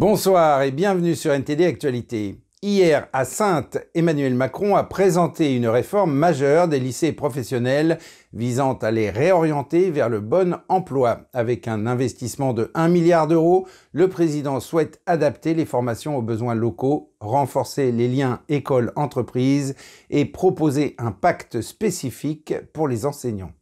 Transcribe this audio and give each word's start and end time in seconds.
Bonsoir 0.00 0.62
et 0.62 0.70
bienvenue 0.70 1.14
sur 1.14 1.30
NTD 1.30 1.66
Actualité. 1.66 2.40
Hier, 2.62 3.08
à 3.12 3.26
Sainte, 3.26 3.76
Emmanuel 3.94 4.34
Macron 4.34 4.74
a 4.74 4.82
présenté 4.82 5.54
une 5.54 5.68
réforme 5.68 6.14
majeure 6.14 6.68
des 6.68 6.80
lycées 6.80 7.12
professionnels 7.12 7.98
visant 8.32 8.72
à 8.78 8.92
les 8.92 9.10
réorienter 9.10 9.90
vers 9.90 10.08
le 10.08 10.20
bon 10.20 10.56
emploi. 10.70 11.26
Avec 11.34 11.68
un 11.68 11.86
investissement 11.86 12.54
de 12.54 12.70
1 12.72 12.88
milliard 12.88 13.28
d'euros, 13.28 13.66
le 13.92 14.08
président 14.08 14.58
souhaite 14.58 15.02
adapter 15.04 15.52
les 15.52 15.66
formations 15.66 16.16
aux 16.16 16.22
besoins 16.22 16.54
locaux, 16.54 17.12
renforcer 17.20 17.92
les 17.92 18.08
liens 18.08 18.40
école-entreprise 18.48 19.74
et 20.08 20.24
proposer 20.24 20.94
un 20.96 21.12
pacte 21.12 21.60
spécifique 21.60 22.54
pour 22.72 22.88
les 22.88 23.04
enseignants. 23.04 23.52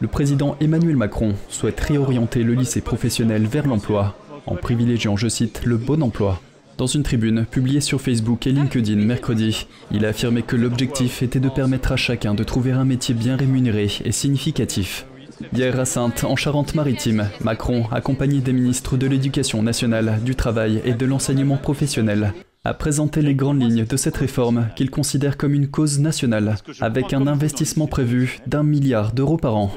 Le 0.00 0.08
président 0.08 0.56
Emmanuel 0.60 0.96
Macron 0.96 1.34
souhaite 1.48 1.78
réorienter 1.78 2.42
le 2.42 2.54
lycée 2.54 2.80
professionnel 2.80 3.46
vers 3.46 3.68
l'emploi 3.68 4.16
en 4.46 4.56
privilégiant, 4.56 5.16
je 5.16 5.28
cite, 5.28 5.62
le 5.64 5.76
bon 5.76 6.02
emploi. 6.02 6.40
Dans 6.78 6.86
une 6.86 7.02
tribune 7.02 7.44
publiée 7.44 7.80
sur 7.80 8.00
Facebook 8.00 8.46
et 8.46 8.52
LinkedIn 8.52 8.96
mercredi, 8.96 9.66
il 9.90 10.04
a 10.04 10.08
affirmé 10.08 10.42
que 10.42 10.56
l'objectif 10.56 11.22
était 11.22 11.40
de 11.40 11.48
permettre 11.48 11.92
à 11.92 11.96
chacun 11.96 12.34
de 12.34 12.44
trouver 12.44 12.72
un 12.72 12.84
métier 12.84 13.14
bien 13.14 13.36
rémunéré 13.36 13.88
et 14.04 14.12
significatif. 14.12 15.06
Hier 15.54 15.78
à 15.78 15.84
Sainte, 15.84 16.24
en 16.24 16.36
Charente-Maritime, 16.36 17.28
Macron, 17.42 17.84
accompagné 17.92 18.40
des 18.40 18.52
ministres 18.52 18.96
de 18.96 19.06
l'Éducation 19.06 19.62
nationale, 19.62 20.20
du 20.24 20.34
Travail 20.34 20.80
et 20.84 20.94
de 20.94 21.06
l'enseignement 21.06 21.56
professionnel, 21.56 22.32
a 22.64 22.74
présenté 22.74 23.22
les 23.22 23.34
grandes 23.34 23.60
lignes 23.60 23.84
de 23.84 23.96
cette 23.96 24.16
réforme 24.16 24.68
qu'il 24.76 24.90
considère 24.90 25.36
comme 25.36 25.54
une 25.54 25.68
cause 25.68 25.98
nationale, 25.98 26.56
avec 26.80 27.12
un 27.12 27.26
investissement 27.26 27.86
prévu 27.86 28.38
d'un 28.46 28.62
milliard 28.62 29.12
d'euros 29.12 29.36
par 29.36 29.56
an. 29.56 29.72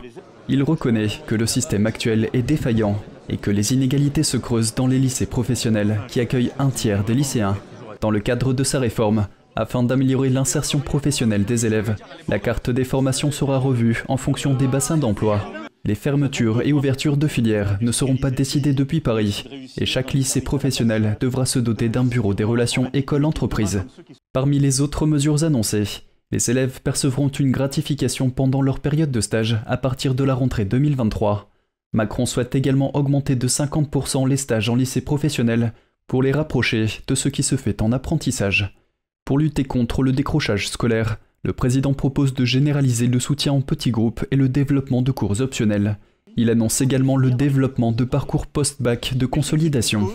Il 0.48 0.62
reconnaît 0.62 1.08
que 1.26 1.36
le 1.36 1.48
système 1.48 1.88
actuel 1.88 2.30
est 2.34 2.44
défaillant 2.44 3.02
et 3.30 3.38
que 3.38 3.52
les 3.52 3.74
inégalités 3.74 4.24
se 4.24 4.38
creusent 4.38 4.76
dans 4.76 4.88
les 4.88 5.00
lycées 5.00 5.26
professionnels 5.26 6.00
qui 6.08 6.20
accueillent 6.20 6.52
un 6.60 6.70
tiers 6.70 7.04
des 7.04 7.14
lycéens. 7.14 7.58
Dans 8.02 8.12
le 8.12 8.20
cadre 8.20 8.54
de 8.54 8.64
sa 8.64 8.80
réforme, 8.80 9.28
afin 9.56 9.84
d'améliorer 9.84 10.30
l'insertion 10.30 10.80
professionnelle 10.80 11.46
des 11.46 11.66
élèves, 11.66 11.96
la 12.28 12.40
carte 12.40 12.70
des 12.70 12.84
formations 12.84 13.32
sera 13.32 13.58
revue 13.58 14.04
en 14.08 14.18
fonction 14.18 14.54
des 14.54 14.68
bassins 14.68 14.98
d'emploi. 14.98 15.42
Les 15.86 15.96
fermetures 15.96 16.62
et 16.64 16.74
ouvertures 16.74 17.16
de 17.16 17.28
filières 17.28 17.78
ne 17.80 17.92
seront 17.92 18.18
pas 18.18 18.32
décidées 18.32 18.74
depuis 18.74 19.02
Paris 19.02 19.46
et 19.78 19.86
chaque 19.86 20.14
lycée 20.14 20.42
professionnel 20.42 21.16
devra 21.20 21.46
se 21.46 21.60
doter 21.60 21.90
d'un 21.90 22.04
bureau 22.04 22.34
des 22.34 22.44
relations 22.44 22.90
école-entreprise. 22.94 23.84
Parmi 24.34 24.58
les 24.58 24.82
autres 24.82 25.06
mesures 25.06 25.44
annoncées, 25.44 26.02
les 26.32 26.50
élèves 26.50 26.82
percevront 26.82 27.28
une 27.28 27.52
gratification 27.52 28.32
pendant 28.32 28.64
leur 28.64 28.80
période 28.80 29.12
de 29.12 29.22
stage 29.22 29.58
à 29.68 29.78
partir 29.78 30.16
de 30.16 30.24
la 30.24 30.34
rentrée 30.34 30.66
2023. 30.66 31.52
Macron 31.96 32.26
souhaite 32.26 32.56
également 32.56 32.96
augmenter 32.96 33.36
de 33.36 33.48
50% 33.48 34.28
les 34.28 34.36
stages 34.38 34.70
en 34.70 34.76
lycée 34.76 35.00
professionnel 35.00 35.74
pour 36.08 36.22
les 36.22 36.34
rapprocher 36.34 36.88
de 37.08 37.16
ce 37.16 37.30
qui 37.30 37.42
se 37.42 37.56
fait 37.56 37.82
en 37.82 37.94
apprentissage. 37.94 38.76
Pour 39.24 39.40
lutter 39.40 39.64
contre 39.64 40.04
le 40.04 40.12
décrochage 40.12 40.68
scolaire, 40.68 41.18
le 41.44 41.54
président 41.54 41.94
propose 41.94 42.34
de 42.34 42.44
généraliser 42.44 43.08
le 43.08 43.20
soutien 43.20 43.54
en 43.54 43.62
petits 43.62 43.92
groupes 43.92 44.26
et 44.30 44.36
le 44.36 44.50
développement 44.50 45.02
de 45.02 45.12
cours 45.12 45.40
optionnels. 45.40 45.98
Il 46.36 46.50
annonce 46.50 46.82
également 46.82 47.16
le 47.16 47.32
développement 47.32 47.94
de 47.94 48.04
parcours 48.04 48.46
post-bac 48.46 49.16
de 49.16 49.26
consolidation. 49.26 50.10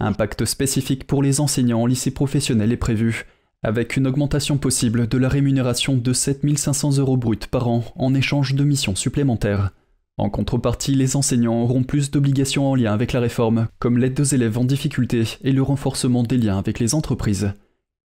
Un 0.00 0.14
pacte 0.14 0.46
spécifique 0.46 1.06
pour 1.06 1.22
les 1.22 1.40
enseignants 1.40 1.82
en 1.82 1.86
lycée 1.86 2.12
professionnel 2.12 2.72
est 2.72 2.78
prévu, 2.78 3.26
avec 3.62 3.96
une 3.96 4.06
augmentation 4.06 4.56
possible 4.56 5.06
de 5.06 5.18
la 5.18 5.28
rémunération 5.28 5.96
de 5.96 6.12
7500 6.14 6.96
euros 6.96 7.18
bruts 7.18 7.36
par 7.50 7.68
an 7.68 7.84
en 7.96 8.14
échange 8.14 8.54
de 8.54 8.64
missions 8.64 8.96
supplémentaires. 8.96 9.72
En 10.18 10.30
contrepartie, 10.30 10.94
les 10.94 11.14
enseignants 11.14 11.62
auront 11.62 11.82
plus 11.82 12.10
d'obligations 12.10 12.70
en 12.70 12.74
lien 12.74 12.92
avec 12.92 13.12
la 13.12 13.20
réforme, 13.20 13.68
comme 13.78 13.98
l'aide 13.98 14.18
aux 14.18 14.24
élèves 14.24 14.56
en 14.56 14.64
difficulté 14.64 15.24
et 15.42 15.52
le 15.52 15.62
renforcement 15.62 16.22
des 16.22 16.38
liens 16.38 16.58
avec 16.58 16.78
les 16.78 16.94
entreprises. 16.94 17.52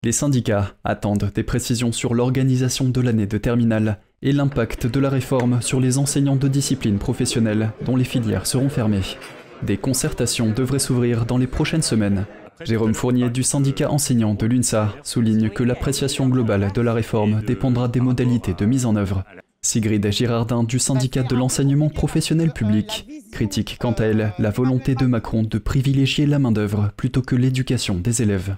Les 0.04 0.12
syndicats 0.12 0.74
attendent 0.84 1.30
des 1.34 1.42
précisions 1.42 1.92
sur 1.92 2.12
l'organisation 2.12 2.90
de 2.90 3.00
l'année 3.00 3.26
de 3.26 3.38
terminale 3.38 4.00
et 4.20 4.32
l'impact 4.32 4.86
de 4.86 5.00
la 5.00 5.08
réforme 5.08 5.62
sur 5.62 5.80
les 5.80 5.96
enseignants 5.96 6.36
de 6.36 6.48
disciplines 6.48 6.98
professionnelles 6.98 7.72
dont 7.86 7.96
les 7.96 8.04
filières 8.04 8.46
seront 8.46 8.68
fermées. 8.68 9.16
Des 9.62 9.78
concertations 9.78 10.50
devraient 10.50 10.78
s'ouvrir 10.78 11.24
dans 11.24 11.38
les 11.38 11.46
prochaines 11.46 11.80
semaines 11.80 12.26
Jérôme 12.62 12.94
Fournier 12.94 13.30
du 13.30 13.42
syndicat 13.42 13.90
enseignant 13.90 14.34
de 14.34 14.46
l'UNSA 14.46 14.94
souligne 15.02 15.48
que 15.48 15.64
l'appréciation 15.64 16.28
globale 16.28 16.70
de 16.72 16.80
la 16.80 16.92
réforme 16.92 17.42
dépendra 17.42 17.88
des 17.88 18.00
modalités 18.00 18.54
de 18.54 18.64
mise 18.64 18.86
en 18.86 18.94
œuvre. 18.94 19.24
Sigrid 19.64 20.06
Girardin 20.12 20.62
du 20.62 20.78
syndicat 20.78 21.22
de 21.22 21.34
l'enseignement 21.34 21.88
professionnel 21.88 22.52
public 22.52 23.06
critique 23.32 23.78
quant 23.80 23.92
à 23.92 24.04
elle 24.04 24.34
la 24.38 24.50
volonté 24.50 24.94
de 24.94 25.06
Macron 25.06 25.42
de 25.42 25.58
privilégier 25.58 26.26
la 26.26 26.38
main-d'œuvre 26.38 26.92
plutôt 26.98 27.22
que 27.22 27.34
l'éducation 27.34 27.94
des 27.94 28.20
élèves. 28.20 28.56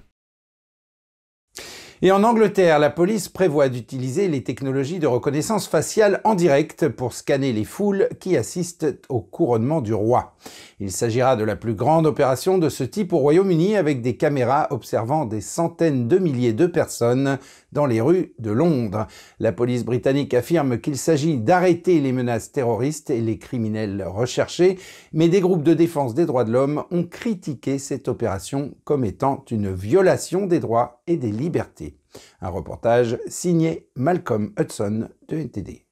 Et 2.03 2.11
en 2.11 2.23
Angleterre, 2.23 2.77
la 2.77 2.91
police 2.91 3.27
prévoit 3.27 3.69
d'utiliser 3.69 4.27
les 4.27 4.43
technologies 4.43 4.99
de 4.99 5.07
reconnaissance 5.07 5.67
faciale 5.67 6.21
en 6.25 6.35
direct 6.35 6.89
pour 6.89 7.13
scanner 7.13 7.53
les 7.53 7.63
foules 7.63 8.07
qui 8.19 8.37
assistent 8.37 8.99
au 9.09 9.19
couronnement 9.19 9.81
du 9.81 9.95
roi. 9.95 10.35
Il 10.79 10.91
s'agira 10.91 11.35
de 11.35 11.43
la 11.43 11.55
plus 11.55 11.73
grande 11.73 12.05
opération 12.05 12.59
de 12.59 12.69
ce 12.69 12.83
type 12.83 13.13
au 13.13 13.17
Royaume-Uni 13.17 13.75
avec 13.75 14.03
des 14.03 14.15
caméras 14.15 14.67
observant 14.69 15.25
des 15.25 15.41
centaines 15.41 16.07
de 16.07 16.19
milliers 16.19 16.53
de 16.53 16.67
personnes 16.67 17.39
dans 17.71 17.85
les 17.85 18.01
rues 18.01 18.33
de 18.39 18.51
Londres. 18.51 19.07
La 19.39 19.51
police 19.51 19.85
britannique 19.85 20.33
affirme 20.33 20.79
qu'il 20.79 20.97
s'agit 20.97 21.37
d'arrêter 21.37 21.99
les 21.99 22.11
menaces 22.11 22.51
terroristes 22.51 23.09
et 23.09 23.21
les 23.21 23.37
criminels 23.37 24.03
recherchés, 24.03 24.77
mais 25.13 25.29
des 25.29 25.41
groupes 25.41 25.63
de 25.63 25.73
défense 25.73 26.13
des 26.13 26.25
droits 26.25 26.45
de 26.45 26.51
l'homme 26.51 26.83
ont 26.91 27.03
critiqué 27.03 27.79
cette 27.79 28.07
opération 28.07 28.75
comme 28.83 29.05
étant 29.05 29.43
une 29.51 29.73
violation 29.73 30.45
des 30.45 30.59
droits 30.59 31.01
et 31.07 31.17
des 31.17 31.31
libertés. 31.31 31.97
Un 32.41 32.49
reportage 32.49 33.19
signé 33.27 33.89
Malcolm 33.95 34.53
Hudson 34.59 35.09
de 35.27 35.37
NTD. 35.37 35.86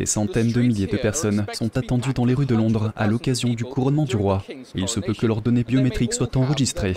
Des 0.00 0.06
centaines 0.06 0.50
de 0.50 0.62
milliers 0.62 0.86
de 0.86 0.96
personnes 0.96 1.44
sont 1.52 1.76
attendues 1.76 2.14
dans 2.14 2.24
les 2.24 2.32
rues 2.32 2.46
de 2.46 2.54
Londres 2.54 2.90
à 2.96 3.06
l'occasion 3.06 3.50
du 3.50 3.64
couronnement 3.64 4.06
du 4.06 4.16
roi. 4.16 4.42
il 4.74 4.88
se 4.88 4.98
peut 4.98 5.12
que 5.12 5.26
leurs 5.26 5.42
données 5.42 5.62
biométriques 5.62 6.14
soient 6.14 6.38
enregistrées. 6.38 6.94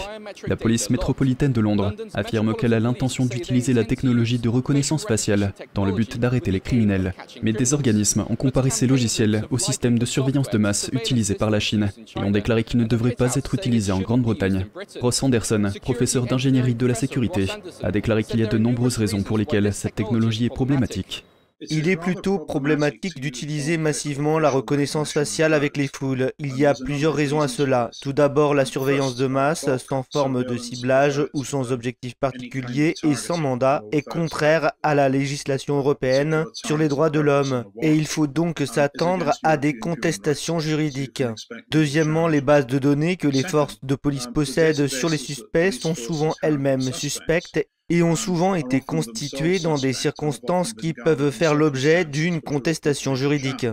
La 0.48 0.56
police 0.56 0.90
métropolitaine 0.90 1.52
de 1.52 1.60
Londres 1.60 1.92
affirme 2.14 2.56
qu'elle 2.56 2.74
a 2.74 2.80
l'intention 2.80 3.26
d'utiliser 3.26 3.74
la 3.74 3.84
technologie 3.84 4.40
de 4.40 4.48
reconnaissance 4.48 5.06
faciale 5.06 5.52
dans 5.74 5.84
le 5.84 5.92
but 5.92 6.18
d'arrêter 6.18 6.50
les 6.52 6.62
criminels. 6.62 7.14
Mais 7.42 7.52
des 7.52 7.74
organismes 7.74 8.24
ont 8.30 8.38
comparé 8.38 8.70
ces 8.70 8.88
logiciels 8.88 9.44
au 9.52 9.58
système 9.58 10.00
de 10.00 10.06
surveillance 10.06 10.50
de 10.50 10.58
masse 10.58 10.90
utilisé 10.94 11.34
par 11.34 11.50
la 11.50 11.60
Chine 11.60 11.92
et 12.16 12.24
ont 12.24 12.32
déclaré 12.32 12.64
qu'ils 12.64 12.80
ne 12.80 12.86
devraient 12.86 13.12
pas 13.12 13.36
être 13.36 13.54
utilisés 13.54 13.92
en 13.92 14.00
Grande-Bretagne. 14.00 14.68
Ross 15.02 15.22
Anderson, 15.24 15.74
professeur 15.82 16.26
d'ingénierie 16.26 16.76
de 16.76 16.88
la 16.88 16.96
sécurité, 16.96 17.48
a 17.84 17.92
déclaré 17.92 18.24
qu'il 18.24 18.40
y 18.40 18.44
a 18.44 18.48
de 18.48 18.58
nombreuses 18.58 18.96
raisons 18.96 19.24
pour 19.24 19.38
lesquelles 19.38 19.74
cette 19.74 19.96
technologie 19.96 20.46
est 20.46 20.50
problématique. 20.50 21.26
Il 21.70 21.88
est 21.90 21.98
plutôt 21.98 22.40
problématique 22.40 23.20
d'utiliser 23.20 23.78
massivement 23.78 24.40
la 24.40 24.50
reconnaissance 24.50 25.12
faciale 25.12 25.54
avec 25.54 25.78
les 25.78 25.88
foules. 25.88 26.32
Il 26.40 26.58
y 26.58 26.66
a 26.66 26.74
plusieurs 26.74 27.14
raisons 27.14 27.42
à 27.42 27.48
cela. 27.48 27.90
Tout 28.02 28.14
d'abord, 28.14 28.54
la 28.54 28.66
surveillance 28.66 29.16
de 29.16 29.28
masse, 29.28 29.70
sans 29.78 30.06
forme 30.12 30.44
de 30.44 30.58
ciblage 30.58 31.22
ou 31.34 31.44
sans 31.44 31.72
objectif 31.72 32.16
particulier 32.16 32.94
et 33.04 33.16
sans 33.16 33.38
mandat, 33.38 33.84
est 33.92 34.02
contraire 34.02 34.72
à 34.84 34.96
la 34.96 35.10
législation 35.10 35.78
européenne 35.78 36.46
sur 36.54 36.78
les 36.78 36.88
droits 36.88 37.10
de 37.10 37.20
l'homme. 37.20 37.66
Et 37.82 37.94
il 37.94 38.08
faut 38.08 38.28
donc 38.28 38.64
s'attendre 38.66 39.32
à 39.44 39.58
des 39.58 39.78
contestations 39.78 40.60
juridiques. 40.60 41.24
Deuxièmement, 41.72 42.28
les 42.28 42.42
bases 42.42 42.68
de 42.68 42.80
données 42.80 43.18
que 43.18 43.28
les 43.28 43.44
forces 43.44 43.80
de 43.84 43.96
police 43.96 44.28
possèdent 44.34 44.88
sur 44.88 45.10
les 45.10 45.18
suspects 45.18 45.72
sont 45.72 45.96
souvent 45.96 46.34
elles-mêmes 46.42 46.82
suspectes 46.82 47.60
et 47.94 48.02
ont 48.02 48.16
souvent 48.16 48.56
été 48.56 48.82
constitués 48.82 49.60
dans 49.60 49.78
des 49.78 49.94
circonstances 49.94 50.74
qui 50.74 50.94
peuvent 50.94 51.30
faire 51.30 51.54
l'objet 51.54 52.06
d'une 52.06 52.42
contestation 52.42 53.14
juridique. 53.14 53.68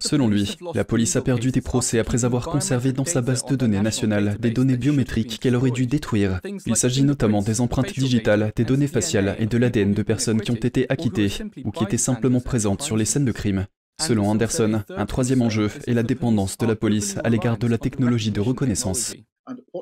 Selon 0.00 0.28
lui, 0.28 0.56
la 0.74 0.84
police 0.84 1.16
a 1.16 1.20
perdu 1.20 1.50
des 1.50 1.60
procès 1.60 1.98
après 1.98 2.24
avoir 2.24 2.46
conservé 2.46 2.92
dans 2.92 3.04
sa 3.04 3.20
base 3.20 3.44
de 3.44 3.56
données 3.56 3.80
nationale 3.80 4.36
des 4.40 4.50
données 4.50 4.78
biométriques 4.78 5.38
qu'elle 5.40 5.56
aurait 5.56 5.72
dû 5.72 5.86
détruire. 5.86 6.40
Il 6.64 6.76
s'agit 6.76 7.02
notamment 7.02 7.42
des 7.42 7.60
empreintes 7.60 7.92
digitales, 7.92 8.50
des 8.56 8.64
données 8.64 8.86
faciales 8.86 9.36
et 9.38 9.46
de 9.46 9.58
l'ADN 9.58 9.92
de 9.92 10.02
personnes 10.02 10.40
qui 10.40 10.50
ont 10.50 10.54
été 10.54 10.86
acquittées 10.90 11.30
ou 11.64 11.70
qui 11.70 11.84
étaient 11.84 11.98
simplement 11.98 12.40
présentes 12.40 12.82
sur 12.82 12.96
les 12.96 13.04
scènes 13.04 13.26
de 13.26 13.32
crime. 13.32 13.66
Selon 14.00 14.28
Anderson, 14.30 14.82
un 14.88 15.06
troisième 15.06 15.42
enjeu 15.42 15.70
est 15.86 15.94
la 15.94 16.02
dépendance 16.02 16.56
de 16.56 16.66
la 16.66 16.76
police 16.76 17.16
à 17.24 17.28
l'égard 17.28 17.58
de 17.58 17.66
la 17.66 17.78
technologie 17.78 18.32
de 18.32 18.40
reconnaissance. 18.40 19.14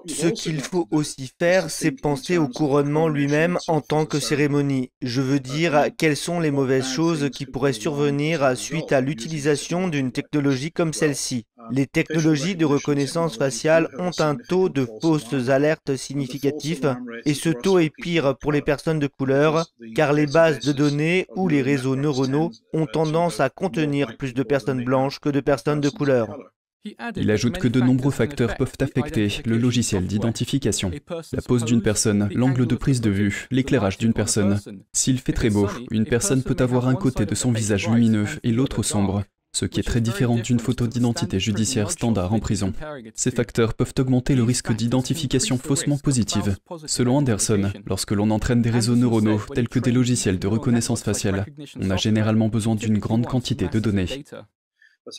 Ce 0.07 0.27
qu'il 0.27 0.61
faut 0.61 0.89
aussi 0.91 1.33
faire, 1.39 1.71
c'est 1.71 1.93
penser 1.93 2.39
au 2.39 2.49
couronnement 2.49 3.09
lui-même 3.09 3.59
en 3.69 3.81
tant 3.81 4.07
que 4.07 4.19
cérémonie. 4.21 4.91
Je 5.01 5.21
veux 5.21 5.41
dire, 5.41 5.87
quelles 5.97 6.17
sont 6.17 6.41
les 6.41 6.51
mauvaises 6.51 6.89
choses 6.89 7.31
qui 7.31 7.47
pourraient 7.47 7.73
survenir 7.73 8.57
suite 8.57 8.93
à 8.93 9.01
l'utilisation 9.01 9.89
d'une 9.89 10.13
technologie 10.13 10.73
comme 10.73 10.93
celle-ci. 10.93 11.47
Les 11.71 11.87
technologies 11.87 12.57
de 12.57 12.65
reconnaissance 12.65 13.37
faciale 13.37 13.89
ont 13.99 14.11
un 14.19 14.35
taux 14.35 14.69
de 14.69 14.87
fausses 15.01 15.49
alertes 15.49 15.97
significatif 15.97 16.81
et 17.25 17.35
ce 17.35 17.51
taux 17.51 17.79
est 17.79 17.93
pire 17.95 18.37
pour 18.39 18.53
les 18.53 18.63
personnes 18.63 18.99
de 18.99 19.07
couleur 19.07 19.67
car 19.95 20.13
les 20.13 20.27
bases 20.27 20.61
de 20.61 20.73
données 20.73 21.27
ou 21.37 21.49
les 21.49 21.63
réseaux 21.63 21.97
neuronaux 21.97 22.51
ont 22.73 22.87
tendance 22.87 23.39
à 23.41 23.51
contenir 23.51 24.17
plus 24.17 24.35
de 24.35 24.43
personnes 24.43 24.85
blanches 24.85 25.21
que 25.21 25.29
de 25.29 25.41
personnes 25.41 25.81
de 25.81 25.89
couleur. 25.91 26.37
Il 27.17 27.31
ajoute 27.31 27.59
que 27.59 27.69
de 27.69 27.81
nombreux 27.81 28.11
facteurs 28.11 28.57
peuvent 28.57 28.75
affecter 28.81 29.29
le 29.45 29.57
logiciel 29.57 30.07
d'identification. 30.07 30.91
La 31.33 31.43
pose 31.43 31.65
d'une 31.65 31.83
personne, 31.83 32.29
l'angle 32.35 32.67
de 32.67 32.75
prise 32.75 33.01
de 33.01 33.11
vue, 33.11 33.47
l'éclairage 33.51 33.99
d'une 33.99 34.13
personne. 34.13 34.61
S'il 34.93 35.19
fait 35.19 35.33
très 35.33 35.51
beau, 35.51 35.69
une 35.91 36.07
personne 36.07 36.43
peut 36.43 36.57
avoir 36.59 36.89
un 36.89 36.95
côté 36.95 37.25
de 37.25 37.35
son 37.35 37.53
visage 37.53 37.89
lumineux 37.89 38.27
et 38.43 38.51
l'autre 38.51 38.83
sombre, 38.83 39.23
ce 39.53 39.65
qui 39.65 39.79
est 39.79 39.85
très 39.85 40.01
différent 40.01 40.39
d'une 40.39 40.59
photo 40.59 40.87
d'identité 40.87 41.39
judiciaire 41.39 41.91
standard 41.91 42.33
en 42.33 42.41
prison. 42.41 42.73
Ces 43.15 43.31
facteurs 43.31 43.75
peuvent 43.75 43.95
augmenter 43.99 44.35
le 44.35 44.43
risque 44.43 44.73
d'identification 44.73 45.59
faussement 45.59 45.99
positive. 45.99 46.57
Selon 46.87 47.19
Anderson, 47.19 47.71
lorsque 47.87 48.13
l'on 48.13 48.31
entraîne 48.31 48.63
des 48.63 48.71
réseaux 48.71 48.97
neuronaux 48.97 49.41
tels 49.55 49.69
que 49.69 49.79
des 49.79 49.93
logiciels 49.93 50.39
de 50.39 50.49
reconnaissance 50.49 51.03
faciale, 51.03 51.47
on 51.81 51.91
a 51.91 51.97
généralement 51.97 52.49
besoin 52.49 52.75
d'une 52.75 52.99
grande 52.99 53.27
quantité 53.27 53.69
de 53.69 53.79
données. 53.79 54.25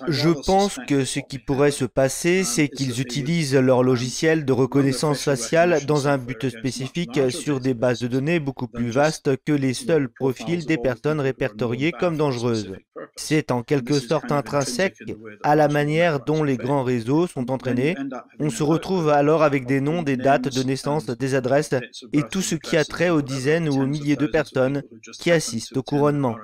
Je 0.07 0.30
pense 0.30 0.80
que 0.88 1.03
ce 1.03 1.19
qui 1.19 1.39
pourrait 1.39 1.71
se 1.71 1.83
passer, 1.83 2.44
c'est 2.44 2.69
qu'ils 2.69 3.01
utilisent 3.01 3.56
leur 3.56 3.83
logiciel 3.83 4.45
de 4.45 4.53
reconnaissance 4.53 5.24
faciale 5.24 5.85
dans 5.85 6.07
un 6.07 6.18
but 6.18 6.50
spécifique 6.50 7.19
sur 7.31 7.59
des 7.59 7.74
bases 7.74 8.00
de 8.00 8.07
données 8.07 8.39
beaucoup 8.39 8.68
plus 8.68 8.91
vastes 8.91 9.35
que 9.45 9.51
les 9.51 9.74
seuls 9.74 10.07
profils 10.07 10.65
des 10.65 10.77
personnes 10.77 11.19
répertoriées 11.19 11.91
comme 11.91 12.15
dangereuses. 12.15 12.71
C'est 13.18 13.51
en 13.51 13.62
quelque 13.62 14.00
sorte 14.00 14.31
intrinsèque 14.31 14.97
à 15.44 15.56
la 15.56 15.68
manière 15.68 16.24
dont 16.24 16.44
les 16.44 16.57
grands 16.57 16.83
réseaux 16.83 17.27
sont 17.27 17.51
entraînés. 17.51 17.95
On 18.39 18.50
se 18.50 18.63
retrouve 18.63 19.09
alors 19.09 19.44
avec 19.44 19.65
des 19.65 19.81
noms, 19.81 20.01
des 20.01 20.18
dates 20.18 20.47
de 20.53 20.63
naissance, 20.63 21.06
des 21.07 21.35
adresses 21.35 21.75
et 22.13 22.24
tout 22.24 22.41
ce 22.41 22.56
qui 22.56 22.77
a 22.77 22.85
trait 22.85 23.09
aux 23.09 23.21
dizaines 23.21 23.68
ou 23.68 23.81
aux 23.81 23.88
milliers 23.88 24.15
de 24.15 24.27
personnes 24.27 24.83
qui 25.19 25.30
assistent 25.30 25.77
au 25.77 25.83
couronnement. 25.83 26.38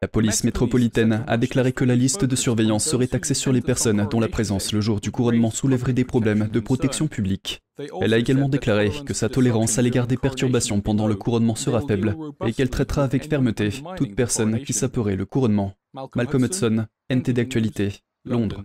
La 0.00 0.06
police 0.06 0.44
métropolitaine 0.44 1.24
a 1.26 1.36
déclaré 1.36 1.72
que 1.72 1.84
la 1.84 1.96
liste 1.96 2.24
de 2.24 2.36
surveillance 2.36 2.84
serait 2.84 3.16
axée 3.16 3.34
sur 3.34 3.52
les 3.52 3.60
personnes 3.60 4.06
dont 4.08 4.20
la 4.20 4.28
présence 4.28 4.72
le 4.72 4.80
jour 4.80 5.00
du 5.00 5.10
couronnement 5.10 5.50
soulèverait 5.50 5.92
des 5.92 6.04
problèmes 6.04 6.48
de 6.52 6.60
protection 6.60 7.08
publique. 7.08 7.64
Elle 8.00 8.14
a 8.14 8.18
également 8.18 8.48
déclaré 8.48 8.92
que 9.04 9.12
sa 9.12 9.28
tolérance 9.28 9.76
à 9.76 9.82
l'égard 9.82 10.06
des 10.06 10.16
perturbations 10.16 10.80
pendant 10.80 11.08
le 11.08 11.16
couronnement 11.16 11.56
sera 11.56 11.80
faible 11.80 12.16
et 12.46 12.52
qu'elle 12.52 12.70
traitera 12.70 13.02
avec 13.02 13.28
fermeté 13.28 13.70
toute 13.96 14.14
personne 14.14 14.62
qui 14.62 14.72
saperait 14.72 15.16
le 15.16 15.26
couronnement. 15.26 15.74
Malcolm 16.14 16.44
Hudson, 16.44 16.86
NT 17.10 17.32
d'actualité, 17.32 17.94
Londres. 18.24 18.64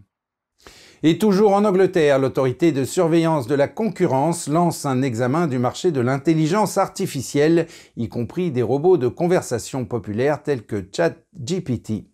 Et 1.05 1.17
toujours 1.17 1.51
en 1.51 1.65
Angleterre, 1.65 2.17
l'autorité 2.17 2.71
de 2.71 2.85
surveillance 2.85 3.45
de 3.45 3.55
la 3.55 3.67
concurrence 3.67 4.47
lance 4.47 4.85
un 4.85 5.01
examen 5.01 5.47
du 5.47 5.59
marché 5.59 5.91
de 5.91 5.99
l'intelligence 5.99 6.77
artificielle, 6.77 7.67
y 7.97 8.07
compris 8.07 8.51
des 8.51 8.61
robots 8.61 8.95
de 8.95 9.09
conversation 9.09 9.83
populaires 9.83 10.41
tels 10.41 10.65
que 10.65 10.81
ChatGPT. 10.95 12.05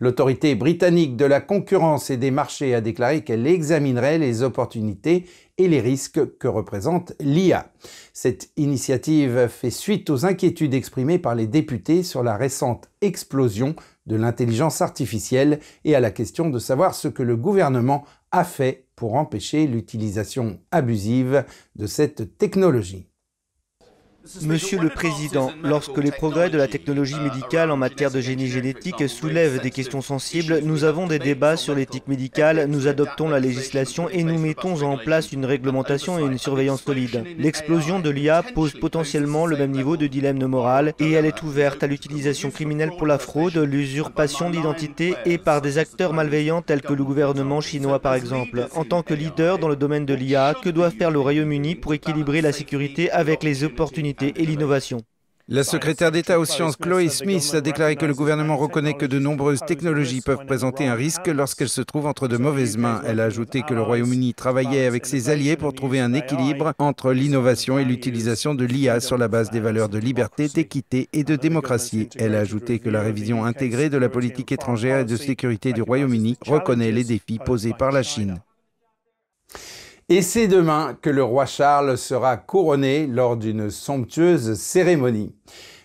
L'autorité 0.00 0.54
britannique 0.54 1.14
de 1.18 1.26
la 1.26 1.42
concurrence 1.42 2.08
et 2.08 2.16
des 2.16 2.30
marchés 2.30 2.74
a 2.74 2.80
déclaré 2.80 3.22
qu'elle 3.22 3.46
examinerait 3.46 4.16
les 4.16 4.42
opportunités 4.42 5.26
et 5.58 5.68
les 5.68 5.80
risques 5.80 6.38
que 6.38 6.48
représente 6.48 7.12
l'IA. 7.20 7.70
Cette 8.14 8.48
initiative 8.56 9.48
fait 9.48 9.70
suite 9.70 10.08
aux 10.08 10.24
inquiétudes 10.24 10.72
exprimées 10.72 11.18
par 11.18 11.34
les 11.34 11.46
députés 11.46 12.02
sur 12.02 12.22
la 12.22 12.36
récente 12.36 12.88
explosion 13.02 13.74
de 14.06 14.16
l'intelligence 14.16 14.80
artificielle 14.80 15.60
et 15.84 15.94
à 15.94 16.00
la 16.00 16.10
question 16.10 16.48
de 16.48 16.58
savoir 16.58 16.94
ce 16.94 17.08
que 17.08 17.22
le 17.22 17.36
gouvernement 17.36 18.04
a 18.32 18.44
fait 18.44 18.86
pour 18.96 19.14
empêcher 19.14 19.66
l'utilisation 19.66 20.60
abusive 20.70 21.44
de 21.76 21.86
cette 21.86 22.38
technologie. 22.38 23.07
Monsieur 24.42 24.78
le 24.78 24.90
Président, 24.90 25.52
lorsque 25.62 25.96
les 25.96 26.10
progrès 26.10 26.50
de 26.50 26.58
la 26.58 26.68
technologie 26.68 27.18
médicale 27.18 27.70
en 27.70 27.76
matière 27.76 28.10
de 28.10 28.20
génie 28.20 28.48
génétique 28.48 29.08
soulèvent 29.08 29.60
des 29.62 29.70
questions 29.70 30.02
sensibles, 30.02 30.60
nous 30.62 30.84
avons 30.84 31.06
des 31.06 31.18
débats 31.18 31.56
sur 31.56 31.74
l'éthique 31.74 32.08
médicale, 32.08 32.66
nous 32.68 32.88
adoptons 32.88 33.28
la 33.28 33.40
législation 33.40 34.08
et 34.10 34.24
nous 34.24 34.38
mettons 34.38 34.82
en 34.82 34.98
place 34.98 35.32
une 35.32 35.46
réglementation 35.46 36.18
et 36.18 36.22
une 36.22 36.36
surveillance 36.36 36.82
solide. 36.82 37.24
L'explosion 37.38 38.00
de 38.00 38.10
l'IA 38.10 38.42
pose 38.54 38.74
potentiellement 38.74 39.46
le 39.46 39.56
même 39.56 39.70
niveau 39.70 39.96
de 39.96 40.06
dilemme 40.06 40.44
moral 40.44 40.92
et 41.00 41.12
elle 41.12 41.26
est 41.26 41.42
ouverte 41.42 41.82
à 41.82 41.86
l'utilisation 41.86 42.50
criminelle 42.50 42.92
pour 42.98 43.06
la 43.06 43.18
fraude, 43.18 43.56
l'usurpation 43.56 44.50
d'identité 44.50 45.14
et 45.24 45.38
par 45.38 45.62
des 45.62 45.78
acteurs 45.78 46.12
malveillants 46.12 46.62
tels 46.62 46.82
que 46.82 46.92
le 46.92 47.04
gouvernement 47.04 47.62
chinois 47.62 47.98
par 47.98 48.14
exemple. 48.14 48.66
En 48.74 48.84
tant 48.84 49.02
que 49.02 49.14
leader 49.14 49.58
dans 49.58 49.68
le 49.68 49.76
domaine 49.76 50.04
de 50.06 50.14
l'IA, 50.14 50.54
que 50.62 50.68
doit 50.68 50.90
faire 50.90 51.10
le 51.10 51.20
Royaume-Uni 51.20 51.76
pour 51.76 51.94
équilibrer 51.94 52.42
la 52.42 52.52
sécurité 52.52 53.10
avec 53.10 53.42
les 53.42 53.64
opportunités 53.64 54.17
et 54.26 54.46
l'innovation. 54.46 55.02
La 55.50 55.64
secrétaire 55.64 56.12
d'État 56.12 56.38
aux 56.38 56.44
sciences 56.44 56.76
Chloé 56.76 57.08
Smith 57.08 57.52
a 57.54 57.62
déclaré 57.62 57.96
que 57.96 58.04
le 58.04 58.12
gouvernement 58.12 58.58
reconnaît 58.58 58.92
que 58.92 59.06
de 59.06 59.18
nombreuses 59.18 59.62
technologies 59.66 60.20
peuvent 60.20 60.44
présenter 60.44 60.86
un 60.86 60.92
risque 60.92 61.26
lorsqu'elles 61.26 61.70
se 61.70 61.80
trouvent 61.80 62.04
entre 62.06 62.28
de 62.28 62.36
mauvaises 62.36 62.76
mains. 62.76 63.00
Elle 63.06 63.18
a 63.18 63.24
ajouté 63.24 63.62
que 63.62 63.72
le 63.72 63.80
Royaume-Uni 63.80 64.34
travaillait 64.34 64.84
avec 64.84 65.06
ses 65.06 65.30
alliés 65.30 65.56
pour 65.56 65.72
trouver 65.72 66.00
un 66.00 66.12
équilibre 66.12 66.74
entre 66.78 67.12
l'innovation 67.12 67.78
et 67.78 67.86
l'utilisation 67.86 68.54
de 68.54 68.66
l'IA 68.66 69.00
sur 69.00 69.16
la 69.16 69.28
base 69.28 69.50
des 69.50 69.60
valeurs 69.60 69.88
de 69.88 69.98
liberté, 69.98 70.48
d'équité 70.48 71.08
et 71.14 71.24
de 71.24 71.34
démocratie. 71.34 72.10
Elle 72.16 72.34
a 72.34 72.40
ajouté 72.40 72.78
que 72.78 72.90
la 72.90 73.00
révision 73.00 73.46
intégrée 73.46 73.88
de 73.88 73.96
la 73.96 74.10
politique 74.10 74.52
étrangère 74.52 74.98
et 74.98 75.06
de 75.06 75.16
sécurité 75.16 75.72
du 75.72 75.80
Royaume-Uni 75.80 76.36
reconnaît 76.46 76.92
les 76.92 77.04
défis 77.04 77.38
posés 77.38 77.72
par 77.72 77.90
la 77.90 78.02
Chine. 78.02 78.38
Et 80.10 80.22
c'est 80.22 80.48
demain 80.48 80.96
que 81.02 81.10
le 81.10 81.22
roi 81.22 81.44
Charles 81.44 81.98
sera 81.98 82.38
couronné 82.38 83.06
lors 83.06 83.36
d'une 83.36 83.68
somptueuse 83.68 84.54
cérémonie. 84.54 85.34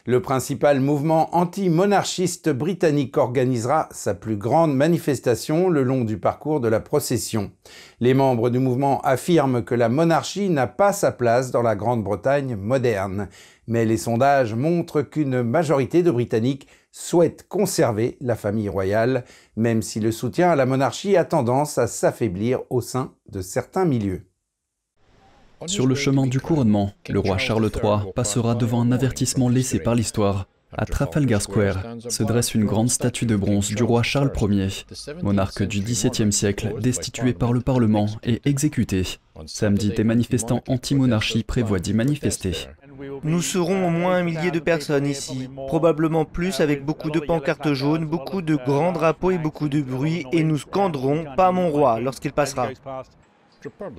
Le 0.05 0.21
principal 0.21 0.79
mouvement 0.79 1.35
anti-monarchiste 1.35 2.47
britannique 2.47 3.17
organisera 3.17 3.89
sa 3.91 4.13
plus 4.13 4.37
grande 4.37 4.73
manifestation 4.77 5.67
le 5.67 5.83
long 5.83 6.05
du 6.05 6.17
parcours 6.17 6.61
de 6.61 6.69
la 6.69 6.79
procession. 6.79 7.51
Les 7.99 8.13
membres 8.13 8.49
du 8.49 8.59
mouvement 8.59 9.01
affirment 9.01 9.61
que 9.61 9.75
la 9.75 9.89
monarchie 9.89 10.49
n'a 10.49 10.67
pas 10.67 10.93
sa 10.93 11.11
place 11.11 11.51
dans 11.51 11.61
la 11.61 11.75
Grande-Bretagne 11.75 12.55
moderne. 12.55 13.27
Mais 13.67 13.83
les 13.83 13.97
sondages 13.97 14.55
montrent 14.55 15.01
qu'une 15.01 15.43
majorité 15.43 16.01
de 16.01 16.11
Britanniques 16.11 16.69
souhaite 16.93 17.47
conserver 17.49 18.17
la 18.21 18.35
famille 18.35 18.69
royale, 18.69 19.25
même 19.57 19.81
si 19.81 19.99
le 19.99 20.11
soutien 20.11 20.51
à 20.51 20.55
la 20.55 20.67
monarchie 20.67 21.17
a 21.17 21.25
tendance 21.25 21.77
à 21.79 21.87
s'affaiblir 21.87 22.59
au 22.69 22.81
sein 22.81 23.15
de 23.29 23.41
certains 23.41 23.83
milieux. 23.83 24.27
Sur 25.65 25.87
le 25.87 25.95
chemin 25.95 26.27
du 26.27 26.39
couronnement, 26.39 26.91
le 27.09 27.19
roi 27.19 27.37
Charles 27.37 27.71
III 27.73 28.11
passera 28.15 28.53
devant 28.53 28.81
un 28.81 28.91
avertissement 28.91 29.49
laissé 29.49 29.79
par 29.79 29.95
l'histoire. 29.95 30.47
À 30.75 30.85
Trafalgar 30.85 31.41
Square 31.41 31.83
se 32.09 32.23
dresse 32.23 32.55
une 32.55 32.65
grande 32.65 32.89
statue 32.89 33.25
de 33.25 33.35
bronze 33.35 33.69
du 33.69 33.83
roi 33.83 34.03
Charles 34.03 34.31
Ier, 34.41 34.69
monarque 35.21 35.63
du 35.63 35.81
XVIIe 35.81 36.33
siècle, 36.33 36.75
destitué 36.79 37.33
par 37.33 37.53
le 37.53 37.61
Parlement 37.61 38.07
et 38.23 38.41
exécuté. 38.45 39.03
Samedi, 39.45 39.89
des 39.89 40.03
manifestants 40.03 40.63
anti-monarchie 40.67 41.43
prévoient 41.43 41.79
d'y 41.79 41.93
manifester. 41.93 42.53
Nous 43.23 43.41
serons 43.41 43.87
au 43.87 43.89
moins 43.89 44.15
un 44.15 44.23
millier 44.23 44.51
de 44.51 44.59
personnes 44.59 45.05
ici, 45.05 45.49
probablement 45.67 46.25
plus 46.25 46.59
avec 46.59 46.85
beaucoup 46.85 47.11
de 47.11 47.19
pancartes 47.19 47.73
jaunes, 47.73 48.05
beaucoup 48.05 48.41
de 48.41 48.55
grands 48.55 48.91
drapeaux 48.91 49.31
et 49.31 49.37
beaucoup 49.37 49.69
de 49.69 49.81
bruit, 49.81 50.25
et 50.31 50.43
nous 50.43 50.57
scanderons 50.57 51.25
«Pas 51.37 51.51
mon 51.51 51.69
roi» 51.69 51.99
lorsqu'il 52.01 52.31
passera. 52.31 52.69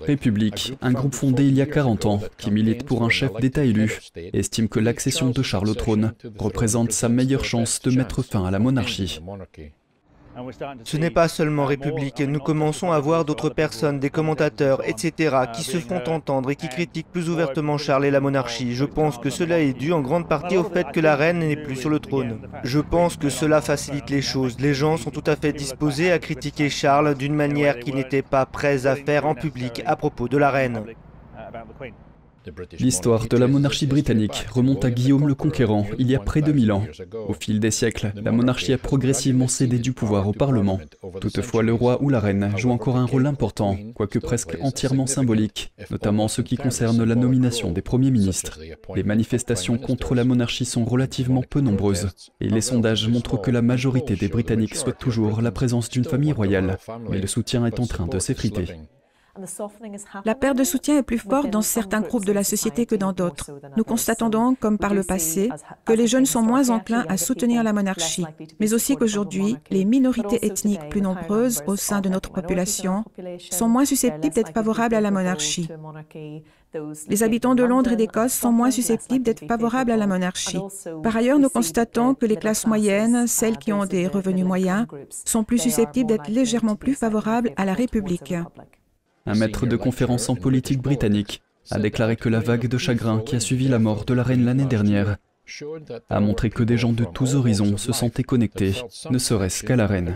République, 0.02 0.74
un 0.82 0.92
groupe 0.92 1.14
fondé 1.14 1.46
il 1.46 1.54
y 1.54 1.62
a 1.62 1.66
40 1.66 2.06
ans, 2.06 2.20
qui 2.36 2.50
milite 2.50 2.84
pour 2.84 3.02
un 3.02 3.08
chef 3.08 3.32
d'État 3.40 3.64
élu, 3.64 4.00
estime 4.32 4.68
que 4.68 4.80
l'accession 4.80 5.30
de 5.30 5.42
Charles 5.42 5.70
au 5.70 5.74
trône 5.74 6.12
représente 6.38 6.92
sa 6.92 7.08
meilleure 7.08 7.44
chance 7.44 7.80
de 7.80 7.90
mettre 7.90 8.22
fin 8.22 8.44
à 8.44 8.50
la 8.50 8.58
monarchie. 8.58 9.20
Ce 10.84 10.96
n'est 10.96 11.10
pas 11.10 11.28
seulement 11.28 11.64
République, 11.64 12.20
nous 12.20 12.40
commençons 12.40 12.90
à 12.90 12.98
voir 12.98 13.24
d'autres 13.24 13.50
personnes, 13.50 14.00
des 14.00 14.10
commentateurs, 14.10 14.86
etc., 14.88 15.36
qui 15.54 15.62
se 15.62 15.78
font 15.78 16.02
entendre 16.08 16.50
et 16.50 16.56
qui 16.56 16.68
critiquent 16.68 17.10
plus 17.12 17.30
ouvertement 17.30 17.78
Charles 17.78 18.06
et 18.06 18.10
la 18.10 18.20
monarchie. 18.20 18.74
Je 18.74 18.84
pense 18.84 19.18
que 19.18 19.30
cela 19.30 19.60
est 19.60 19.72
dû 19.72 19.92
en 19.92 20.00
grande 20.00 20.28
partie 20.28 20.56
au 20.56 20.64
fait 20.64 20.90
que 20.92 21.00
la 21.00 21.16
reine 21.16 21.38
n'est 21.38 21.56
plus 21.56 21.76
sur 21.76 21.90
le 21.90 22.00
trône. 22.00 22.40
Je 22.64 22.80
pense 22.80 23.16
que 23.16 23.28
cela 23.28 23.60
facilite 23.60 24.10
les 24.10 24.22
choses. 24.22 24.58
Les 24.58 24.74
gens 24.74 24.96
sont 24.96 25.10
tout 25.10 25.24
à 25.26 25.36
fait 25.36 25.52
disposés 25.52 26.10
à 26.10 26.18
critiquer 26.18 26.68
Charles 26.68 27.14
d'une 27.14 27.34
manière 27.34 27.78
qu'ils 27.78 27.94
n'étaient 27.94 28.22
pas 28.22 28.46
prêts 28.46 28.86
à 28.86 28.96
faire 28.96 29.26
en 29.26 29.34
public 29.34 29.82
à 29.86 29.96
propos 29.96 30.28
de 30.28 30.38
la 30.38 30.50
reine. 30.50 30.84
L'histoire 32.78 33.26
de 33.26 33.36
la 33.36 33.46
monarchie 33.46 33.86
britannique 33.86 34.46
remonte 34.52 34.84
à 34.84 34.90
Guillaume 34.90 35.26
le 35.26 35.34
Conquérant 35.34 35.86
il 35.98 36.10
y 36.10 36.14
a 36.14 36.18
près 36.18 36.42
de 36.42 36.52
mille 36.52 36.72
ans. 36.72 36.84
Au 37.28 37.32
fil 37.32 37.60
des 37.60 37.70
siècles, 37.70 38.12
la 38.22 38.32
monarchie 38.32 38.72
a 38.72 38.78
progressivement 38.78 39.48
cédé 39.48 39.78
du 39.78 39.92
pouvoir 39.92 40.28
au 40.28 40.32
Parlement. 40.32 40.80
Toutefois, 41.20 41.62
le 41.62 41.72
roi 41.72 42.02
ou 42.02 42.08
la 42.08 42.20
reine 42.20 42.52
joue 42.56 42.70
encore 42.70 42.96
un 42.96 43.06
rôle 43.06 43.26
important, 43.26 43.76
quoique 43.94 44.18
presque 44.18 44.56
entièrement 44.60 45.06
symbolique, 45.06 45.72
notamment 45.90 46.24
en 46.24 46.28
ce 46.28 46.42
qui 46.42 46.56
concerne 46.56 47.02
la 47.02 47.14
nomination 47.14 47.72
des 47.72 47.82
premiers 47.82 48.10
ministres. 48.10 48.58
Les 48.94 49.04
manifestations 49.04 49.78
contre 49.78 50.14
la 50.14 50.24
monarchie 50.24 50.64
sont 50.64 50.84
relativement 50.84 51.42
peu 51.42 51.60
nombreuses, 51.60 52.08
et 52.40 52.48
les 52.48 52.60
sondages 52.60 53.08
montrent 53.08 53.40
que 53.40 53.50
la 53.50 53.62
majorité 53.62 54.16
des 54.16 54.28
Britanniques 54.28 54.76
souhaitent 54.76 54.98
toujours 54.98 55.40
la 55.40 55.50
présence 55.50 55.88
d'une 55.88 56.04
famille 56.04 56.32
royale, 56.32 56.78
mais 57.08 57.20
le 57.20 57.26
soutien 57.26 57.64
est 57.66 57.80
en 57.80 57.86
train 57.86 58.06
de 58.06 58.18
s'effriter. 58.18 58.66
La 60.24 60.34
perte 60.34 60.56
de 60.56 60.64
soutien 60.64 60.98
est 60.98 61.02
plus 61.02 61.18
forte 61.18 61.50
dans 61.50 61.62
certains 61.62 62.00
groupes 62.00 62.24
de 62.24 62.32
la 62.32 62.44
société 62.44 62.86
que 62.86 62.94
dans 62.94 63.12
d'autres. 63.12 63.50
Nous 63.76 63.84
constatons 63.84 64.28
donc, 64.28 64.58
comme 64.60 64.78
par 64.78 64.94
le 64.94 65.02
passé, 65.02 65.50
que 65.84 65.92
les 65.92 66.06
jeunes 66.06 66.26
sont 66.26 66.42
moins 66.42 66.70
enclins 66.70 67.04
à 67.08 67.16
soutenir 67.16 67.62
la 67.62 67.72
monarchie, 67.72 68.26
mais 68.60 68.74
aussi 68.74 68.96
qu'aujourd'hui, 68.96 69.56
les 69.70 69.84
minorités 69.84 70.46
ethniques 70.46 70.88
plus 70.88 71.02
nombreuses 71.02 71.62
au 71.66 71.76
sein 71.76 72.00
de 72.00 72.08
notre 72.08 72.30
population 72.30 73.04
sont 73.50 73.68
moins 73.68 73.84
susceptibles 73.84 74.34
d'être 74.34 74.52
favorables 74.52 74.94
à 74.94 75.00
la 75.00 75.10
monarchie. 75.10 75.68
Les 77.08 77.22
habitants 77.22 77.54
de 77.54 77.62
Londres 77.62 77.92
et 77.92 77.96
d'Écosse 77.96 78.32
sont 78.32 78.52
moins 78.52 78.70
susceptibles 78.70 79.24
d'être 79.24 79.46
favorables 79.46 79.92
à 79.92 79.96
la 79.96 80.06
monarchie. 80.06 80.58
Par 81.02 81.16
ailleurs, 81.16 81.38
nous 81.38 81.48
constatons 81.48 82.14
que 82.14 82.26
les 82.26 82.36
classes 82.36 82.66
moyennes, 82.66 83.26
celles 83.26 83.58
qui 83.58 83.72
ont 83.72 83.84
des 83.84 84.06
revenus 84.08 84.44
moyens, 84.44 84.86
sont 85.24 85.44
plus 85.44 85.58
susceptibles 85.58 86.08
d'être 86.08 86.28
légèrement 86.28 86.76
plus 86.76 86.94
favorables 86.94 87.52
à 87.56 87.64
la 87.64 87.74
République. 87.74 88.34
Un 89.26 89.34
maître 89.34 89.66
de 89.66 89.76
conférence 89.76 90.28
en 90.28 90.36
politique 90.36 90.82
britannique 90.82 91.42
a 91.70 91.78
déclaré 91.78 92.16
que 92.16 92.28
la 92.28 92.40
vague 92.40 92.68
de 92.68 92.78
chagrin 92.78 93.20
qui 93.20 93.36
a 93.36 93.40
suivi 93.40 93.68
la 93.68 93.78
mort 93.78 94.04
de 94.04 94.12
la 94.12 94.22
reine 94.22 94.44
l'année 94.44 94.66
dernière 94.66 95.16
a 96.10 96.20
montré 96.20 96.50
que 96.50 96.62
des 96.62 96.76
gens 96.76 96.92
de 96.92 97.04
tous 97.04 97.34
horizons 97.34 97.76
se 97.76 97.92
sentaient 97.92 98.22
connectés, 98.22 98.74
ne 99.10 99.18
serait-ce 99.18 99.64
qu'à 99.64 99.76
la 99.76 99.86
reine. 99.86 100.14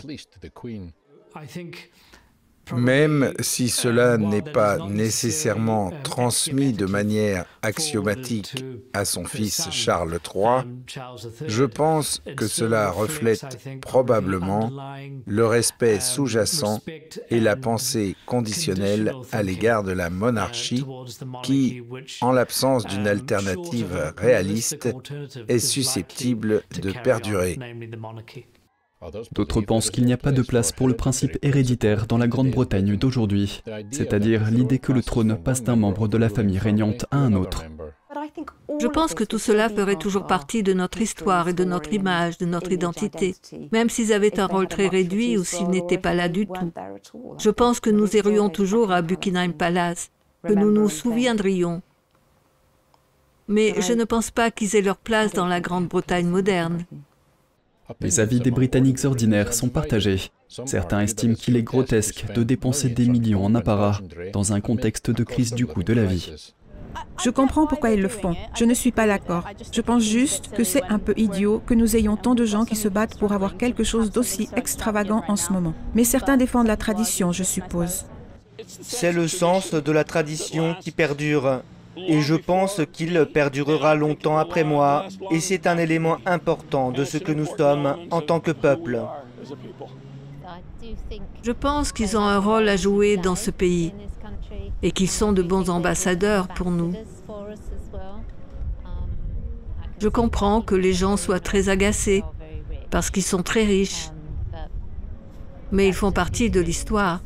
Même 2.76 3.32
si 3.40 3.68
cela 3.68 4.18
n'est 4.18 4.42
pas 4.42 4.78
nécessairement 4.88 5.90
transmis 6.02 6.72
de 6.72 6.86
manière 6.86 7.44
axiomatique 7.62 8.64
à 8.92 9.04
son 9.04 9.24
fils 9.24 9.68
Charles 9.70 10.18
III, 10.34 10.64
je 11.46 11.64
pense 11.64 12.22
que 12.36 12.46
cela 12.46 12.90
reflète 12.90 13.58
probablement 13.80 14.70
le 15.26 15.46
respect 15.46 16.00
sous-jacent 16.00 16.80
et 17.30 17.40
la 17.40 17.56
pensée 17.56 18.16
conditionnelle 18.26 19.12
à 19.32 19.42
l'égard 19.42 19.82
de 19.82 19.92
la 19.92 20.10
monarchie 20.10 20.84
qui, 21.42 21.82
en 22.20 22.32
l'absence 22.32 22.86
d'une 22.86 23.06
alternative 23.06 24.14
réaliste, 24.16 24.88
est 25.48 25.58
susceptible 25.58 26.62
de 26.80 26.92
perdurer. 27.02 27.58
D'autres 29.32 29.60
pensent 29.60 29.90
qu'il 29.90 30.04
n'y 30.04 30.12
a 30.12 30.16
pas 30.16 30.32
de 30.32 30.42
place 30.42 30.72
pour 30.72 30.88
le 30.88 30.94
principe 30.94 31.38
héréditaire 31.42 32.06
dans 32.06 32.18
la 32.18 32.26
Grande-Bretagne 32.26 32.96
d'aujourd'hui, 32.96 33.62
c'est-à-dire 33.90 34.50
l'idée 34.50 34.78
que 34.78 34.92
le 34.92 35.02
trône 35.02 35.36
passe 35.36 35.62
d'un 35.62 35.76
membre 35.76 36.08
de 36.08 36.18
la 36.18 36.28
famille 36.28 36.58
régnante 36.58 37.06
à 37.10 37.18
un 37.18 37.32
autre. 37.34 37.64
Je 38.80 38.86
pense 38.86 39.14
que 39.14 39.24
tout 39.24 39.38
cela 39.38 39.68
ferait 39.68 39.96
toujours 39.96 40.26
partie 40.26 40.62
de 40.62 40.72
notre 40.72 41.00
histoire 41.00 41.48
et 41.48 41.52
de 41.52 41.64
notre 41.64 41.92
image, 41.92 42.38
de 42.38 42.46
notre 42.46 42.72
identité, 42.72 43.36
même 43.70 43.88
s'ils 43.88 44.12
avaient 44.12 44.40
un 44.40 44.46
rôle 44.46 44.66
très 44.66 44.88
réduit 44.88 45.38
ou 45.38 45.44
s'ils 45.44 45.68
n'étaient 45.68 45.98
pas 45.98 46.14
là 46.14 46.28
du 46.28 46.46
tout. 46.46 46.72
Je 47.38 47.50
pense 47.50 47.80
que 47.80 47.90
nous 47.90 48.16
irions 48.16 48.48
toujours 48.48 48.90
à 48.90 49.02
Buckingham 49.02 49.52
Palace, 49.52 50.10
que 50.42 50.52
nous 50.52 50.72
nous 50.72 50.88
souviendrions. 50.88 51.82
Mais 53.46 53.80
je 53.80 53.92
ne 53.92 54.04
pense 54.04 54.30
pas 54.30 54.50
qu'ils 54.50 54.76
aient 54.76 54.82
leur 54.82 54.98
place 54.98 55.32
dans 55.32 55.46
la 55.46 55.60
Grande-Bretagne 55.60 56.26
moderne. 56.26 56.84
Les 58.00 58.20
avis 58.20 58.40
des 58.40 58.50
Britanniques 58.50 59.04
ordinaires 59.04 59.54
sont 59.54 59.68
partagés. 59.68 60.30
Certains 60.66 61.00
estiment 61.00 61.34
qu'il 61.34 61.56
est 61.56 61.62
grotesque 61.62 62.26
de 62.34 62.42
dépenser 62.42 62.88
des 62.88 63.06
millions 63.06 63.44
en 63.44 63.54
apparat 63.54 64.00
dans 64.32 64.52
un 64.52 64.60
contexte 64.60 65.10
de 65.10 65.24
crise 65.24 65.54
du 65.54 65.66
coût 65.66 65.82
de 65.82 65.92
la 65.94 66.04
vie. 66.04 66.52
Je 67.22 67.30
comprends 67.30 67.66
pourquoi 67.66 67.90
ils 67.90 68.00
le 68.00 68.08
font. 68.08 68.36
Je 68.54 68.64
ne 68.64 68.74
suis 68.74 68.92
pas 68.92 69.06
d'accord. 69.06 69.44
Je 69.72 69.80
pense 69.80 70.02
juste 70.02 70.50
que 70.50 70.64
c'est 70.64 70.82
un 70.84 70.98
peu 70.98 71.14
idiot 71.16 71.62
que 71.66 71.74
nous 71.74 71.96
ayons 71.96 72.16
tant 72.16 72.34
de 72.34 72.44
gens 72.44 72.64
qui 72.64 72.76
se 72.76 72.88
battent 72.88 73.18
pour 73.18 73.32
avoir 73.32 73.56
quelque 73.56 73.84
chose 73.84 74.10
d'aussi 74.10 74.48
extravagant 74.56 75.24
en 75.28 75.36
ce 75.36 75.52
moment. 75.52 75.74
Mais 75.94 76.04
certains 76.04 76.36
défendent 76.36 76.66
la 76.66 76.76
tradition, 76.76 77.32
je 77.32 77.42
suppose. 77.42 78.04
C'est 78.66 79.12
le 79.12 79.28
sens 79.28 79.72
de 79.74 79.92
la 79.92 80.04
tradition 80.04 80.74
qui 80.80 80.90
perdure 80.90 81.62
et 82.06 82.20
je 82.20 82.34
pense 82.34 82.80
qu'il 82.92 83.26
perdurera 83.26 83.94
longtemps 83.94 84.38
après 84.38 84.64
moi, 84.64 85.06
et 85.30 85.40
c'est 85.40 85.66
un 85.66 85.78
élément 85.78 86.18
important 86.26 86.90
de 86.90 87.04
ce 87.04 87.18
que 87.18 87.32
nous 87.32 87.46
sommes 87.46 87.96
en 88.10 88.20
tant 88.20 88.40
que 88.40 88.50
peuple. 88.50 89.00
Je 91.42 91.52
pense 91.52 91.92
qu'ils 91.92 92.16
ont 92.16 92.22
un 92.22 92.38
rôle 92.38 92.68
à 92.68 92.76
jouer 92.76 93.16
dans 93.16 93.34
ce 93.34 93.50
pays 93.50 93.92
et 94.82 94.92
qu'ils 94.92 95.10
sont 95.10 95.32
de 95.32 95.42
bons 95.42 95.70
ambassadeurs 95.70 96.48
pour 96.48 96.70
nous. 96.70 96.92
Je 99.98 100.08
comprends 100.08 100.60
que 100.60 100.76
les 100.76 100.92
gens 100.92 101.16
soient 101.16 101.40
très 101.40 101.68
agacés 101.68 102.22
parce 102.90 103.10
qu'ils 103.10 103.24
sont 103.24 103.42
très 103.42 103.64
riches, 103.64 104.10
mais 105.72 105.88
ils 105.88 105.94
font 105.94 106.12
partie 106.12 106.50
de 106.50 106.60
l'histoire. 106.60 107.20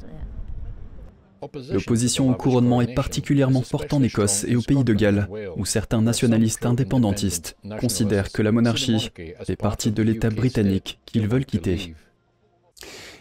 L'opposition 1.71 2.31
au 2.31 2.35
couronnement 2.35 2.81
est 2.81 2.95
particulièrement 2.95 3.63
forte 3.63 3.93
en 3.93 4.03
Écosse 4.03 4.45
et 4.49 4.57
au 4.57 4.63
pays 4.63 4.85
de 4.85 4.93
Galles, 4.93 5.29
où 5.57 5.65
certains 5.65 6.03
nationalistes 6.03 6.67
indépendantistes 6.67 7.57
considèrent 7.81 8.31
que 8.31 8.43
la 8.43 8.53
monarchie 8.53 9.11
fait 9.45 9.57
partie 9.57 9.91
de 9.91 10.03
l'État 10.03 10.31
britannique 10.31 11.01
qu'ils 11.05 11.29
veulent 11.29 11.47
quitter. 11.47 11.95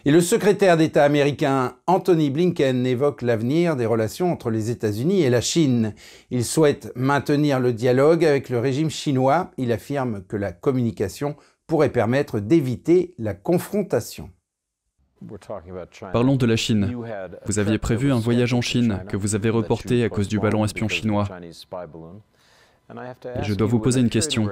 Et 0.04 0.12
le 0.12 0.22
secrétaire 0.22 0.78
d'État 0.78 1.04
américain 1.04 1.76
Anthony 1.86 2.32
Blinken 2.32 2.88
évoque 2.88 3.22
l'avenir 3.22 3.76
des 3.76 3.86
relations 3.86 4.32
entre 4.32 4.50
les 4.50 4.72
États-Unis 4.72 5.22
et 5.22 5.30
la 5.30 5.42
Chine. 5.42 5.94
Il 6.32 6.44
souhaite 6.44 6.92
maintenir 6.96 7.60
le 7.60 7.72
dialogue 7.72 8.26
avec 8.26 8.50
le 8.50 8.58
régime 8.58 8.90
chinois. 8.90 9.52
Il 9.58 9.72
affirme 9.72 10.24
que 10.28 10.38
la 10.38 10.54
communication 10.54 11.36
pourrait 11.68 11.92
permettre 11.92 12.40
d'éviter 12.40 13.14
la 13.20 13.36
confrontation. 13.36 14.32
Parlons 16.14 16.36
de 16.36 16.46
la 16.46 16.56
Chine. 16.56 16.96
Vous 17.46 17.60
aviez 17.60 17.78
prévu 17.78 18.12
un 18.12 18.20
voyage 18.20 18.54
en 18.54 18.62
Chine 18.62 19.04
que 19.08 19.18
vous 19.18 19.36
avez 19.36 19.50
reporté 19.50 20.04
à 20.04 20.10
cause 20.10 20.28
du 20.28 20.40
ballon 20.40 20.66
espion 20.66 20.88
chinois. 20.88 21.28
Et 22.94 23.44
je 23.44 23.54
dois 23.54 23.68
vous 23.68 23.80
poser 23.80 24.02
une 24.02 24.10
question. 24.10 24.50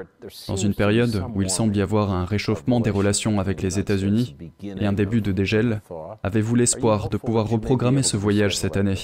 Dans 0.48 0.56
une 0.56 0.74
période 0.74 1.24
où 1.36 1.42
il 1.42 1.50
semble 1.50 1.76
y 1.76 1.82
avoir 1.82 2.12
un 2.12 2.26
réchauffement 2.26 2.80
des 2.80 2.90
relations 2.90 3.40
avec 3.40 3.62
les 3.62 3.80
États-Unis 3.80 4.36
et 4.62 4.86
un 4.86 4.94
début 4.94 5.22
de 5.22 5.32
dégel, 5.32 5.82
avez-vous 6.24 6.56
l'espoir 6.56 7.10
de 7.10 7.18
pouvoir 7.18 7.48
reprogrammer 7.48 8.04
ce 8.04 8.18
voyage 8.18 8.58
cette 8.58 8.78
année? 8.78 8.96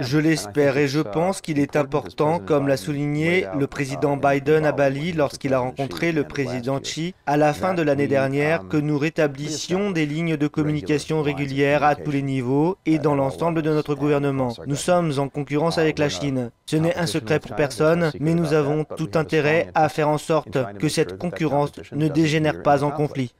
Je 0.00 0.18
l'espère 0.18 0.76
et 0.78 0.88
je 0.88 1.00
pense 1.00 1.40
qu'il 1.40 1.58
est 1.58 1.76
important, 1.76 2.38
comme 2.38 2.68
l'a 2.68 2.76
souligné 2.76 3.46
le 3.58 3.66
président 3.66 4.16
Biden 4.16 4.64
à 4.64 4.72
Bali 4.72 5.12
lorsqu'il 5.12 5.54
a 5.54 5.58
rencontré 5.58 6.12
le 6.12 6.24
président 6.24 6.80
Xi 6.80 7.14
à 7.26 7.36
la 7.36 7.52
fin 7.52 7.74
de 7.74 7.82
l'année 7.82 8.06
dernière, 8.06 8.68
que 8.68 8.76
nous 8.76 8.98
rétablissions 8.98 9.90
des 9.90 10.06
lignes 10.06 10.36
de 10.36 10.46
communication 10.46 11.22
régulières 11.22 11.84
à 11.84 11.94
tous 11.94 12.10
les 12.10 12.22
niveaux 12.22 12.78
et 12.86 12.98
dans 12.98 13.14
l'ensemble 13.14 13.62
de 13.62 13.70
notre 13.70 13.94
gouvernement. 13.94 14.54
Nous 14.66 14.76
sommes 14.76 15.12
en 15.18 15.28
concurrence 15.28 15.78
avec 15.78 15.98
la 15.98 16.08
Chine. 16.08 16.50
Ce 16.66 16.76
n'est 16.76 16.96
un 16.96 17.06
secret 17.06 17.40
pour 17.40 17.54
personne, 17.54 18.10
mais 18.18 18.34
nous 18.34 18.52
avons 18.52 18.84
tout 18.84 19.10
intérêt 19.14 19.70
à 19.74 19.88
faire 19.88 20.08
en 20.08 20.18
sorte 20.18 20.58
que 20.78 20.88
cette 20.88 21.18
concurrence 21.18 21.72
ne 21.92 22.08
dégénère 22.08 22.62
pas 22.62 22.82
en 22.82 22.90
conflit. 22.90 23.34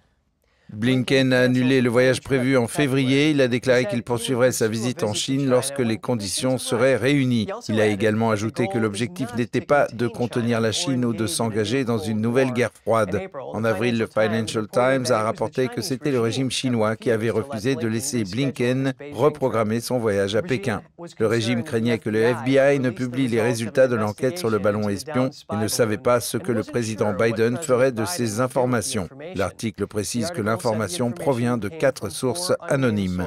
Blinken 0.73 1.33
a 1.33 1.41
annulé 1.41 1.81
le 1.81 1.91
voyage 1.91 2.21
prévu 2.21 2.57
en 2.57 2.69
février. 2.69 3.31
Il 3.31 3.41
a 3.41 3.49
déclaré 3.49 3.87
qu'il 3.87 4.05
poursuivrait 4.05 4.53
sa 4.53 4.69
visite 4.69 5.03
en 5.03 5.15
Chine 5.15 5.49
lorsque 5.49 5.81
les 5.81 5.99
conditions 5.99 6.59
seraient 6.59 6.97
réunies. 6.97 7.49
Il 7.69 7.81
a 7.81 7.87
également 7.87 8.31
ajouté 8.31 8.69
que 8.73 8.79
l'objectif 8.79 9.35
n'était 9.37 9.61
pas 9.61 9.89
de 9.93 10.07
contenir 10.07 10.61
la 10.61 10.71
Chine 10.71 11.05
ou 11.05 11.12
de 11.12 11.27
s'engager 11.27 11.85
dans 11.85 11.99
une 11.99 12.21
nouvelle 12.21 12.53
guerre 12.53 12.71
froide. 12.73 13.21
En 13.53 13.65
avril, 13.65 13.99
le 13.99 14.07
Financial 14.07 14.67
Times 14.69 15.07
a 15.11 15.23
rapporté 15.23 15.69
que 15.69 15.83
c'était 15.83 16.12
le 16.12 16.21
régime 16.21 16.50
chinois 16.50 16.95
qui 16.95 17.11
avait 17.11 17.31
refusé 17.31 17.75
de 17.75 17.89
laisser 17.89 18.23
Blinken 18.23 18.93
reprogrammer 19.12 19.81
son 19.81 19.99
voyage 19.99 20.37
à 20.37 20.43
Pékin. 20.43 20.83
Le 21.19 21.27
régime 21.27 21.65
craignait 21.65 21.99
que 21.99 22.11
le 22.11 22.21
FBI 22.21 22.79
ne 22.79 22.91
publie 22.91 23.27
les 23.27 23.43
résultats 23.43 23.89
de 23.89 23.97
l'enquête 23.97 24.39
sur 24.39 24.50
le 24.50 24.59
ballon 24.59 24.89
espion 24.89 25.31
et 25.53 25.57
ne 25.57 25.69
savait 25.69 25.99
pas 25.99 26.21
ce 26.21 26.37
que 26.37 26.53
le 26.53 26.62
président 26.62 27.12
Biden 27.12 27.57
ferait 27.57 27.93
de 27.93 28.05
ces 28.05 28.41
informations. 28.41 29.09
L'article 29.35 29.87
précise 29.87 30.31
que 30.31 30.41
l'information 30.41 30.60
L'information 30.62 31.11
provient 31.11 31.57
de 31.57 31.71
quatre 31.71 32.11
sources 32.11 32.52
anonymes. 32.61 33.26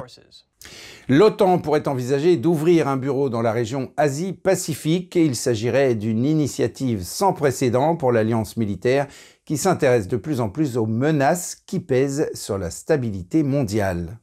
L'OTAN 1.08 1.58
pourrait 1.58 1.88
envisager 1.88 2.36
d'ouvrir 2.36 2.86
un 2.86 2.96
bureau 2.96 3.28
dans 3.28 3.42
la 3.42 3.50
région 3.50 3.92
Asie-Pacifique 3.96 5.16
et 5.16 5.24
il 5.24 5.34
s'agirait 5.34 5.96
d'une 5.96 6.24
initiative 6.24 7.02
sans 7.02 7.32
précédent 7.32 7.96
pour 7.96 8.12
l'alliance 8.12 8.56
militaire 8.56 9.08
qui 9.44 9.56
s'intéresse 9.56 10.06
de 10.06 10.16
plus 10.16 10.40
en 10.40 10.48
plus 10.48 10.76
aux 10.76 10.86
menaces 10.86 11.56
qui 11.66 11.80
pèsent 11.80 12.30
sur 12.34 12.56
la 12.56 12.70
stabilité 12.70 13.42
mondiale. 13.42 14.20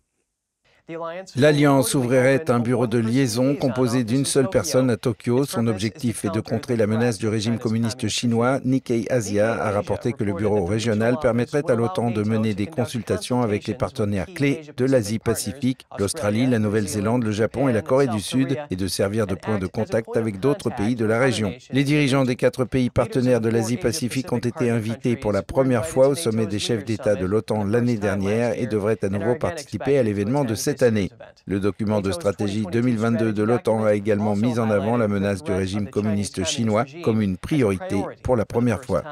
L'Alliance 1.35 1.95
ouvrirait 1.95 2.49
un 2.49 2.59
bureau 2.59 2.87
de 2.87 2.97
liaison 2.97 3.55
composé 3.55 4.03
d'une 4.03 4.25
seule 4.25 4.49
personne 4.49 4.89
à 4.89 4.97
Tokyo. 4.97 5.45
Son 5.45 5.67
objectif 5.67 6.25
est 6.25 6.33
de 6.33 6.39
contrer 6.39 6.75
la 6.75 6.87
menace 6.87 7.17
du 7.17 7.27
régime 7.27 7.59
communiste 7.59 8.07
chinois. 8.07 8.59
Nikkei 8.65 9.07
Asia 9.09 9.53
a 9.53 9.71
rapporté 9.71 10.13
que 10.13 10.23
le 10.23 10.33
bureau 10.33 10.65
régional 10.65 11.17
permettrait 11.21 11.69
à 11.69 11.75
l'OTAN 11.75 12.11
de 12.11 12.23
mener 12.23 12.53
des 12.53 12.67
consultations 12.67 13.41
avec 13.41 13.67
les 13.67 13.73
partenaires 13.73 14.27
clés 14.33 14.61
de 14.75 14.85
l'Asie-Pacifique, 14.85 15.85
l'Australie, 15.97 16.47
la 16.47 16.59
Nouvelle-Zélande, 16.59 17.23
le 17.23 17.31
Japon 17.31 17.69
et 17.69 17.73
la 17.73 17.81
Corée 17.81 18.07
du 18.07 18.19
Sud, 18.19 18.57
et 18.69 18.75
de 18.75 18.87
servir 18.87 19.27
de 19.27 19.35
point 19.35 19.59
de 19.59 19.67
contact 19.67 20.17
avec 20.17 20.39
d'autres 20.39 20.73
pays 20.73 20.95
de 20.95 21.05
la 21.05 21.19
région. 21.19 21.53
Les 21.71 21.83
dirigeants 21.83 22.25
des 22.25 22.35
quatre 22.35 22.65
pays 22.65 22.89
partenaires 22.89 23.41
de 23.41 23.49
l'Asie-Pacifique 23.49 24.31
ont 24.31 24.37
été 24.37 24.69
invités 24.69 25.15
pour 25.15 25.31
la 25.31 25.41
première 25.41 25.85
fois 25.85 26.07
au 26.07 26.15
sommet 26.15 26.47
des 26.47 26.59
chefs 26.59 26.85
d'État 26.85 27.15
de 27.15 27.25
l'OTAN 27.25 27.63
l'année 27.63 27.97
dernière 27.97 28.59
et 28.59 28.67
devraient 28.67 29.03
à 29.03 29.09
nouveau 29.09 29.35
participer 29.35 29.97
à 29.97 30.03
l'événement 30.03 30.43
de 30.43 30.55
cette 30.55 30.70
cette 30.71 30.83
année. 30.83 31.11
Le 31.45 31.59
document 31.59 31.99
de 31.99 32.13
stratégie 32.13 32.65
2022 32.71 33.33
de 33.33 33.43
l'OTAN 33.43 33.83
a 33.83 33.93
également 33.93 34.37
mis 34.37 34.57
en 34.57 34.69
avant 34.69 34.95
la 34.95 35.09
menace 35.09 35.43
du 35.43 35.51
régime 35.51 35.89
communiste 35.89 36.45
chinois 36.45 36.85
comme 37.03 37.21
une 37.21 37.35
priorité 37.35 38.01
pour 38.23 38.37
la 38.37 38.45
première 38.45 38.81
fois. 38.81 39.03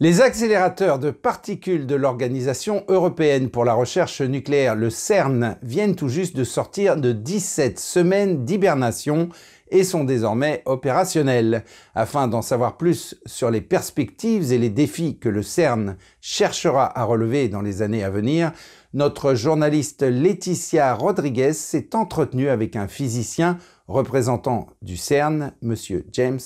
Les 0.00 0.20
accélérateurs 0.20 0.98
de 0.98 1.10
particules 1.10 1.86
de 1.86 1.94
l'Organisation 1.94 2.84
européenne 2.88 3.50
pour 3.50 3.64
la 3.64 3.74
recherche 3.74 4.20
nucléaire, 4.20 4.74
le 4.74 4.90
CERN, 4.90 5.56
viennent 5.62 5.96
tout 5.96 6.08
juste 6.08 6.36
de 6.36 6.44
sortir 6.44 6.96
de 6.96 7.12
17 7.12 7.78
semaines 7.78 8.44
d'hibernation 8.44 9.28
et 9.70 9.84
sont 9.84 10.04
désormais 10.04 10.62
opérationnels. 10.66 11.64
Afin 11.94 12.28
d'en 12.28 12.42
savoir 12.42 12.76
plus 12.76 13.16
sur 13.26 13.50
les 13.50 13.60
perspectives 13.60 14.52
et 14.52 14.58
les 14.58 14.70
défis 14.70 15.18
que 15.18 15.28
le 15.28 15.42
CERN 15.42 15.96
cherchera 16.20 16.98
à 16.98 17.04
relever 17.04 17.48
dans 17.48 17.62
les 17.62 17.82
années 17.82 18.04
à 18.04 18.10
venir, 18.10 18.52
notre 18.94 19.34
journaliste 19.34 20.02
Laetitia 20.02 20.94
Rodriguez 20.94 21.52
s'est 21.52 21.94
entretenue 21.94 22.48
avec 22.48 22.76
un 22.76 22.88
physicien 22.88 23.58
représentant 23.86 24.68
du 24.82 24.96
CERN, 24.96 25.52
M. 25.62 25.74
James 26.12 26.40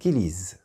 Gillies. 0.00 0.56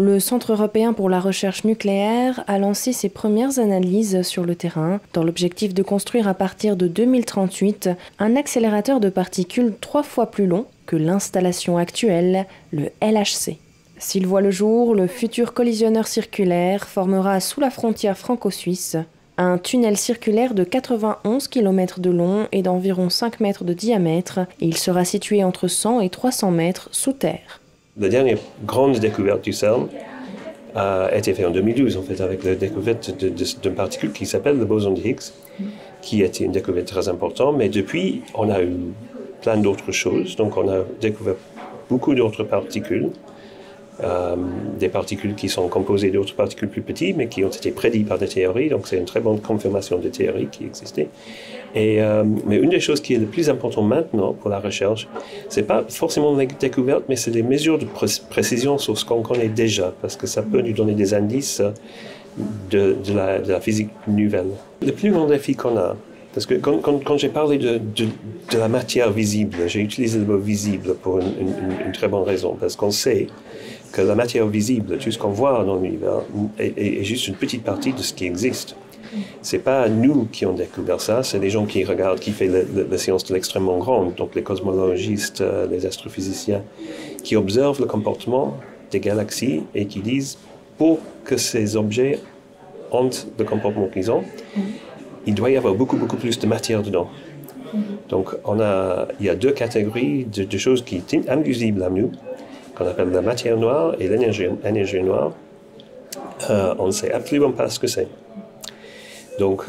Le 0.00 0.20
Centre 0.20 0.52
européen 0.52 0.92
pour 0.92 1.10
la 1.10 1.18
recherche 1.18 1.64
nucléaire 1.64 2.44
a 2.46 2.60
lancé 2.60 2.92
ses 2.92 3.08
premières 3.08 3.58
analyses 3.58 4.22
sur 4.22 4.44
le 4.44 4.54
terrain 4.54 5.00
dans 5.12 5.24
l'objectif 5.24 5.74
de 5.74 5.82
construire 5.82 6.28
à 6.28 6.34
partir 6.34 6.76
de 6.76 6.86
2038 6.86 7.90
un 8.20 8.36
accélérateur 8.36 9.00
de 9.00 9.08
particules 9.08 9.74
trois 9.80 10.04
fois 10.04 10.30
plus 10.30 10.46
long 10.46 10.66
que 10.86 10.94
l'installation 10.94 11.78
actuelle, 11.78 12.46
le 12.70 12.90
LHC. 13.02 13.56
S'il 13.98 14.28
voit 14.28 14.40
le 14.40 14.52
jour, 14.52 14.94
le 14.94 15.08
futur 15.08 15.52
collisionneur 15.52 16.06
circulaire 16.06 16.86
formera 16.86 17.40
sous 17.40 17.58
la 17.60 17.70
frontière 17.70 18.16
franco-suisse 18.16 18.96
un 19.38 19.56
tunnel 19.56 19.96
circulaire 19.96 20.52
de 20.52 20.64
91 20.64 21.48
km 21.48 22.00
de 22.00 22.10
long 22.10 22.48
et 22.50 22.62
d'environ 22.62 23.08
5 23.08 23.40
mètres 23.40 23.64
de 23.64 23.72
diamètre 23.72 24.40
il 24.60 24.76
sera 24.76 25.04
situé 25.04 25.44
entre 25.44 25.68
100 25.68 26.00
et 26.00 26.10
300 26.10 26.50
mètres 26.50 26.88
sous 26.90 27.12
terre 27.12 27.57
la 27.98 28.08
dernière 28.08 28.38
grande 28.64 28.98
découverte 28.98 29.42
du 29.42 29.52
CERN 29.52 29.88
a 30.74 31.10
été 31.16 31.34
faite 31.34 31.46
en 31.46 31.50
2012, 31.50 31.96
en 31.96 32.02
fait, 32.02 32.20
avec 32.20 32.44
la 32.44 32.54
découverte 32.54 33.10
d'une 33.18 33.74
particule 33.74 34.12
qui 34.12 34.26
s'appelle 34.26 34.58
le 34.58 34.64
boson 34.64 34.92
de 34.92 35.00
Higgs, 35.00 35.32
qui 36.02 36.22
était 36.22 36.44
une 36.44 36.52
découverte 36.52 36.86
très 36.86 37.08
importante. 37.08 37.56
Mais 37.56 37.68
depuis, 37.68 38.22
on 38.34 38.48
a 38.50 38.62
eu 38.62 38.76
plein 39.42 39.56
d'autres 39.56 39.90
choses. 39.90 40.36
Donc, 40.36 40.56
on 40.56 40.68
a 40.68 40.82
découvert 41.00 41.34
beaucoup 41.88 42.14
d'autres 42.14 42.44
particules. 42.44 43.10
Euh, 44.04 44.36
des 44.78 44.88
particules 44.88 45.34
qui 45.34 45.48
sont 45.48 45.66
composées 45.66 46.12
d'autres 46.12 46.36
particules 46.36 46.68
plus 46.68 46.82
petites, 46.82 47.16
mais 47.16 47.26
qui 47.26 47.44
ont 47.44 47.48
été 47.48 47.72
prédites 47.72 48.06
par 48.06 48.16
des 48.16 48.28
théories. 48.28 48.68
Donc, 48.68 48.86
c'est 48.86 48.96
une 48.96 49.06
très 49.06 49.18
bonne 49.18 49.40
confirmation 49.40 49.98
des 49.98 50.10
théories 50.10 50.46
qui 50.46 50.66
existaient. 50.66 51.08
Euh, 51.76 52.24
mais 52.46 52.56
une 52.56 52.70
des 52.70 52.80
choses 52.80 53.00
qui 53.00 53.14
est 53.14 53.18
le 53.18 53.26
plus 53.26 53.50
important 53.50 53.82
maintenant 53.82 54.32
pour 54.32 54.50
la 54.50 54.58
recherche, 54.58 55.08
c'est 55.48 55.62
pas 55.62 55.84
forcément 55.88 56.34
la 56.34 56.46
découverte, 56.46 57.04
mais 57.08 57.16
c'est 57.16 57.30
des 57.30 57.42
mesures 57.42 57.78
de 57.78 57.86
précision 58.30 58.78
sur 58.78 58.98
ce 58.98 59.04
qu'on 59.04 59.22
connaît 59.22 59.48
déjà, 59.48 59.92
parce 60.00 60.16
que 60.16 60.26
ça 60.26 60.42
peut 60.42 60.60
nous 60.60 60.72
donner 60.72 60.94
des 60.94 61.14
indices 61.14 61.62
de, 62.70 62.96
la, 63.14 63.60
physique 63.60 63.90
nouvelle. 64.06 64.46
Le 64.84 64.92
plus 64.92 65.10
grand 65.10 65.26
défi 65.26 65.54
qu'on 65.54 65.76
a, 65.76 65.96
parce 66.34 66.46
que 66.46 66.54
quand, 66.54 67.16
j'ai 67.16 67.28
parlé 67.28 67.58
de, 67.58 67.80
la 68.56 68.68
matière 68.68 69.10
visible, 69.10 69.56
j'ai 69.66 69.80
utilisé 69.80 70.18
le 70.18 70.24
mot 70.24 70.38
visible 70.38 70.94
pour 70.94 71.18
une, 71.18 71.92
très 71.92 72.08
bonne 72.08 72.22
raison, 72.22 72.56
parce 72.58 72.76
qu'on 72.76 72.90
sait 72.90 73.26
que 73.92 74.02
la 74.02 74.14
matière 74.14 74.46
visible, 74.46 74.98
tout 74.98 75.10
ce 75.10 75.18
qu'on 75.18 75.30
voit 75.30 75.64
dans 75.64 75.76
l'univers, 75.76 76.22
est, 76.58 77.02
juste 77.04 77.28
une 77.28 77.34
petite 77.34 77.64
partie 77.64 77.92
de 77.92 78.02
ce 78.02 78.12
qui 78.12 78.26
existe. 78.26 78.76
C'est 79.42 79.58
pas 79.58 79.88
nous 79.88 80.26
qui 80.30 80.44
avons 80.44 80.54
découvert 80.54 81.00
ça, 81.00 81.22
c'est 81.22 81.38
les 81.38 81.50
gens 81.50 81.66
qui 81.66 81.84
regardent, 81.84 82.20
qui 82.20 82.32
font 82.32 82.50
la 82.90 82.98
science 82.98 83.24
de 83.24 83.34
l'extrêmement 83.34 83.78
grande, 83.78 84.14
donc 84.14 84.34
les 84.34 84.42
cosmologistes, 84.42 85.40
euh, 85.40 85.66
les 85.66 85.86
astrophysiciens, 85.86 86.62
qui 87.24 87.36
observent 87.36 87.80
le 87.80 87.86
comportement 87.86 88.56
des 88.90 89.00
galaxies 89.00 89.62
et 89.74 89.86
qui 89.86 90.00
disent 90.00 90.38
pour 90.76 90.98
que 91.24 91.36
ces 91.36 91.76
objets 91.76 92.20
ont 92.90 93.10
le 93.38 93.44
comportement 93.44 93.88
qu'ils 93.88 94.10
ont, 94.10 94.22
il 95.26 95.34
doit 95.34 95.50
y 95.50 95.56
avoir 95.56 95.74
beaucoup, 95.74 95.96
beaucoup 95.96 96.16
plus 96.16 96.38
de 96.38 96.46
matière 96.46 96.82
dedans. 96.82 97.08
Donc, 98.08 98.30
on 98.44 98.60
a, 98.60 99.08
il 99.20 99.26
y 99.26 99.28
a 99.28 99.34
deux 99.34 99.52
catégories 99.52 100.24
de, 100.24 100.58
choses 100.58 100.82
qui 100.82 101.02
sont 101.06 101.28
invisibles 101.28 101.82
à 101.82 101.90
nous, 101.90 102.12
qu'on 102.74 102.86
appelle 102.86 103.10
la 103.10 103.20
matière 103.20 103.56
noire 103.56 103.94
et 104.00 104.08
l'énergie 104.08 105.02
noire. 105.02 105.32
Euh, 106.48 106.74
on 106.78 106.86
ne 106.86 106.92
sait 106.92 107.12
absolument 107.12 107.50
pas 107.50 107.68
ce 107.68 107.78
que 107.78 107.86
c'est. 107.86 108.08
Donc, 109.38 109.64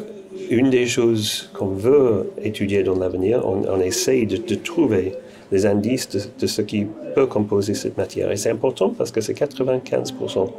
une 0.50 0.70
des 0.70 0.88
choses 0.88 1.50
qu'on 1.54 1.68
veut 1.68 2.32
étudier 2.44 2.84
dans 2.84 2.98
l'avenir, 2.98 3.44
on, 3.46 3.80
essaye 3.80 4.26
de, 4.26 4.56
trouver 4.56 5.14
les 5.52 5.66
indices 5.66 6.10
de, 6.40 6.48
ce 6.48 6.62
qui 6.62 6.88
peut 7.16 7.28
composer 7.28 7.74
cette 7.74 7.98
matière. 7.98 8.32
Et 8.32 8.38
c'est 8.38 8.50
important 8.50 8.90
parce 8.90 9.12
que 9.12 9.22
c'est 9.22 9.34
95% 9.34 10.50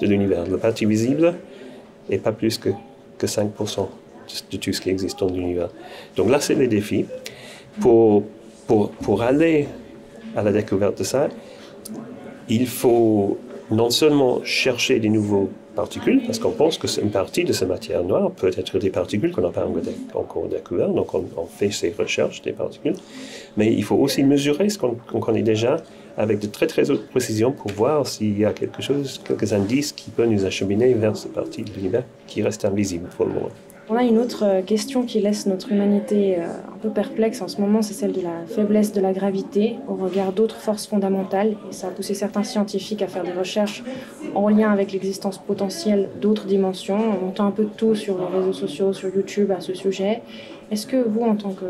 de 0.00 0.06
l'univers. 0.06 0.46
La 0.48 0.58
partie 0.58 0.86
visible 0.86 1.34
n'est 2.08 2.18
pas 2.18 2.32
plus 2.32 2.58
que, 2.58 2.70
que 3.18 3.26
5% 3.26 3.88
de, 4.52 4.56
tout 4.56 4.72
ce 4.72 4.80
qui 4.80 4.90
existe 4.90 5.18
dans 5.20 5.30
l'univers. 5.30 5.68
Donc 6.16 6.30
là, 6.30 6.40
c'est 6.40 6.54
le 6.54 6.68
défi. 6.68 7.06
Pour, 7.80 8.24
pour, 8.66 8.90
pour 8.90 9.22
aller 9.22 9.68
à 10.36 10.42
la 10.42 10.52
découverte 10.52 10.98
de 10.98 11.04
ça, 11.04 11.28
il 12.48 12.66
faut 12.66 13.38
non 13.70 13.90
seulement 13.90 14.42
chercher 14.44 14.98
des 14.98 15.08
nouveaux 15.08 15.50
particules, 15.76 16.22
parce 16.26 16.38
qu'on 16.38 16.50
pense 16.50 16.78
que 16.78 16.88
une 17.00 17.10
partie 17.10 17.44
de 17.44 17.52
ces 17.52 17.66
matières 17.66 18.02
noires 18.02 18.30
peut 18.32 18.50
être 18.56 18.78
des 18.78 18.90
particules 18.90 19.30
qu'on 19.30 19.42
n'a 19.42 19.50
pas 19.50 19.66
encore 20.14 20.48
découvertes, 20.48 20.94
donc 20.94 21.14
on, 21.14 21.46
fait 21.46 21.70
ces 21.70 21.94
recherches 21.96 22.42
des 22.42 22.52
particules, 22.52 22.96
mais 23.56 23.72
il 23.72 23.84
faut 23.84 23.96
aussi 23.96 24.24
mesurer 24.24 24.68
ce 24.68 24.78
qu'on 24.78 25.20
connaît 25.20 25.42
déjà 25.42 25.76
avec 26.16 26.40
de 26.40 26.46
très 26.46 26.66
très 26.66 26.90
haute 26.90 27.06
précision 27.08 27.52
pour 27.52 27.70
voir 27.70 28.06
s'il 28.06 28.38
y 28.38 28.44
a 28.44 28.52
quelque 28.52 28.82
chose, 28.82 29.20
quelques 29.24 29.52
indices 29.52 29.92
qui 29.92 30.10
peuvent 30.10 30.28
nous 30.28 30.44
acheminer 30.44 30.92
vers 30.94 31.16
cette 31.16 31.32
partie 31.32 31.62
de 31.62 31.70
l'univers 31.72 32.04
qui 32.26 32.42
reste 32.42 32.64
invisible 32.64 33.08
pour 33.16 33.26
le 33.26 33.34
moment. 33.34 33.50
On 33.92 33.96
a 33.96 34.04
une 34.04 34.18
autre 34.18 34.44
euh, 34.44 34.62
question 34.62 35.02
qui 35.02 35.18
laisse 35.18 35.46
notre 35.46 35.72
humanité 35.72 36.36
euh, 36.38 36.44
un 36.44 36.78
peu 36.80 36.90
perplexe 36.90 37.42
en 37.42 37.48
ce 37.48 37.60
moment, 37.60 37.82
c'est 37.82 37.92
celle 37.92 38.12
de 38.12 38.20
la 38.20 38.46
faiblesse 38.46 38.92
de 38.92 39.00
la 39.00 39.12
gravité 39.12 39.78
au 39.88 39.94
regard 39.94 40.32
d'autres 40.32 40.58
forces 40.58 40.86
fondamentales. 40.86 41.56
Et 41.68 41.72
ça 41.72 41.88
a 41.88 41.90
poussé 41.90 42.14
certains 42.14 42.44
scientifiques 42.44 43.02
à 43.02 43.08
faire 43.08 43.24
des 43.24 43.32
recherches 43.32 43.82
en 44.36 44.48
lien 44.48 44.70
avec 44.70 44.92
l'existence 44.92 45.38
potentielle 45.38 46.08
d'autres 46.20 46.46
dimensions. 46.46 47.00
On 47.20 47.30
entend 47.30 47.46
un 47.46 47.50
peu 47.50 47.64
de 47.64 47.70
tout 47.76 47.96
sur 47.96 48.16
les 48.16 48.38
réseaux 48.38 48.52
sociaux, 48.52 48.92
sur 48.92 49.12
YouTube 49.12 49.50
à 49.50 49.60
ce 49.60 49.74
sujet. 49.74 50.22
Est-ce 50.70 50.86
que 50.86 50.96
vous, 50.96 51.22
en 51.22 51.34
tant 51.34 51.50
que 51.50 51.64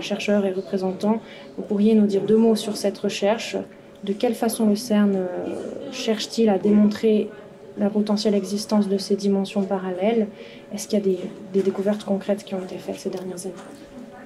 chercheur 0.00 0.46
et 0.46 0.52
représentant, 0.52 1.20
vous 1.56 1.64
pourriez 1.64 1.94
nous 1.94 2.06
dire 2.06 2.22
deux 2.22 2.36
mots 2.36 2.54
sur 2.54 2.76
cette 2.76 2.98
recherche? 2.98 3.56
De 4.04 4.12
quelle 4.12 4.34
façon 4.34 4.68
le 4.68 4.76
CERN 4.76 5.16
euh, 5.16 5.26
cherche-t-il 5.90 6.48
à 6.48 6.58
démontrer 6.58 7.28
la 7.78 7.90
potentielle 7.90 8.34
existence 8.34 8.88
de 8.88 8.98
ces 8.98 9.16
dimensions 9.16 9.62
parallèles. 9.62 10.28
Est-ce 10.72 10.88
qu'il 10.88 10.98
y 10.98 11.02
a 11.02 11.04
des, 11.52 11.62
découvertes 11.62 12.04
concrètes 12.04 12.44
qui 12.44 12.54
ont 12.54 12.62
été 12.62 12.76
faites 12.76 12.98
ces 12.98 13.10
dernières 13.10 13.44
années? 13.44 13.54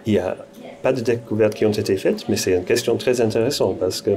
Il 0.07 0.13
n'y 0.15 0.19
a 0.19 0.37
pas 0.83 0.93
de 0.93 1.01
découvertes 1.01 1.55
qui 1.55 1.67
ont 1.67 1.73
été 1.73 1.97
faites, 1.97 2.29
mais 2.29 2.37
c'est 2.37 2.53
une 2.53 2.65
question 2.65 2.97
très 2.97 3.21
intéressante 3.21 3.79
parce 3.79 4.01
que 4.01 4.13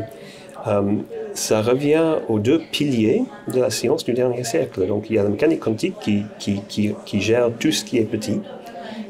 euh, 0.68 0.94
ça 1.34 1.62
revient 1.62 2.16
aux 2.30 2.40
deux 2.40 2.62
piliers 2.72 3.24
de 3.52 3.60
la 3.60 3.70
science 3.70 4.06
du 4.06 4.14
dernier 4.14 4.44
siècle. 4.44 4.88
Donc 4.88 5.10
il 5.10 5.16
y 5.16 5.20
a 5.20 5.24
la 5.24 5.30
mécanique 5.30 5.60
quantique 5.60 5.96
qui, 6.00 6.24
qui 6.40 7.22
gère 7.22 7.52
tout 7.60 7.72
ce 7.72 7.84
qui 7.84 7.98
est 7.98 8.06
petit, 8.06 8.40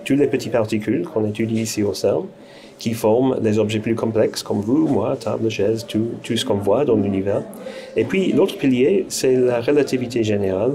toutes 0.03 0.17
les 0.17 0.27
petites 0.27 0.51
particules 0.51 1.03
qu'on 1.03 1.25
étudie 1.25 1.61
ici 1.61 1.83
au 1.83 1.93
CERN, 1.93 2.25
qui 2.83 2.93
forment 2.93 3.37
les 3.41 3.59
objets 3.59 3.79
plus 3.79 3.95
complexes, 3.95 4.43
comme 4.43 4.59
vous, 4.59 4.89
moi, 4.89 5.15
table, 5.15 5.49
chaise, 5.49 5.85
tout, 5.87 6.05
tout 6.21 6.35
ce 6.35 6.43
qu'on 6.43 6.55
voit 6.55 6.83
dans 6.83 6.97
l'univers. 6.97 7.41
Et 7.95 8.03
puis 8.03 8.33
l'autre 8.33 8.57
pilier, 8.57 9.05
c'est 9.07 9.37
la 9.37 9.61
relativité 9.61 10.21
générale, 10.21 10.73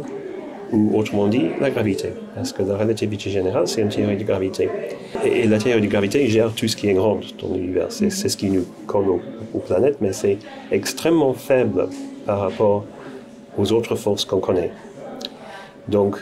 ou 0.72 0.98
autrement 0.98 1.28
dit, 1.28 1.48
la 1.60 1.68
gravité. 1.68 2.08
Parce 2.34 2.54
que 2.54 2.62
la 2.62 2.78
relativité 2.78 3.28
générale, 3.28 3.68
c'est 3.68 3.82
une 3.82 3.90
théorie 3.90 4.16
de 4.16 4.24
gravité. 4.24 4.70
Et, 5.22 5.46
la 5.46 5.58
théorie 5.58 5.82
de 5.82 5.86
gravité 5.86 6.26
gère 6.28 6.50
tout 6.54 6.66
ce 6.66 6.76
qui 6.76 6.88
est 6.88 6.94
grand 6.94 7.20
dans 7.42 7.54
l'univers. 7.54 7.88
C'est 7.90 8.08
ce 8.08 8.36
qui 8.38 8.48
nous 8.48 8.64
colle 8.86 9.10
aux, 9.52 9.58
planètes, 9.58 9.98
mais 10.00 10.14
c'est 10.14 10.38
extrêmement 10.70 11.34
faible 11.34 11.88
par 12.24 12.40
rapport 12.40 12.86
aux 13.58 13.70
autres 13.70 13.96
forces 13.96 14.24
qu'on 14.24 14.40
connaît. 14.40 14.70
Donc 15.88 16.16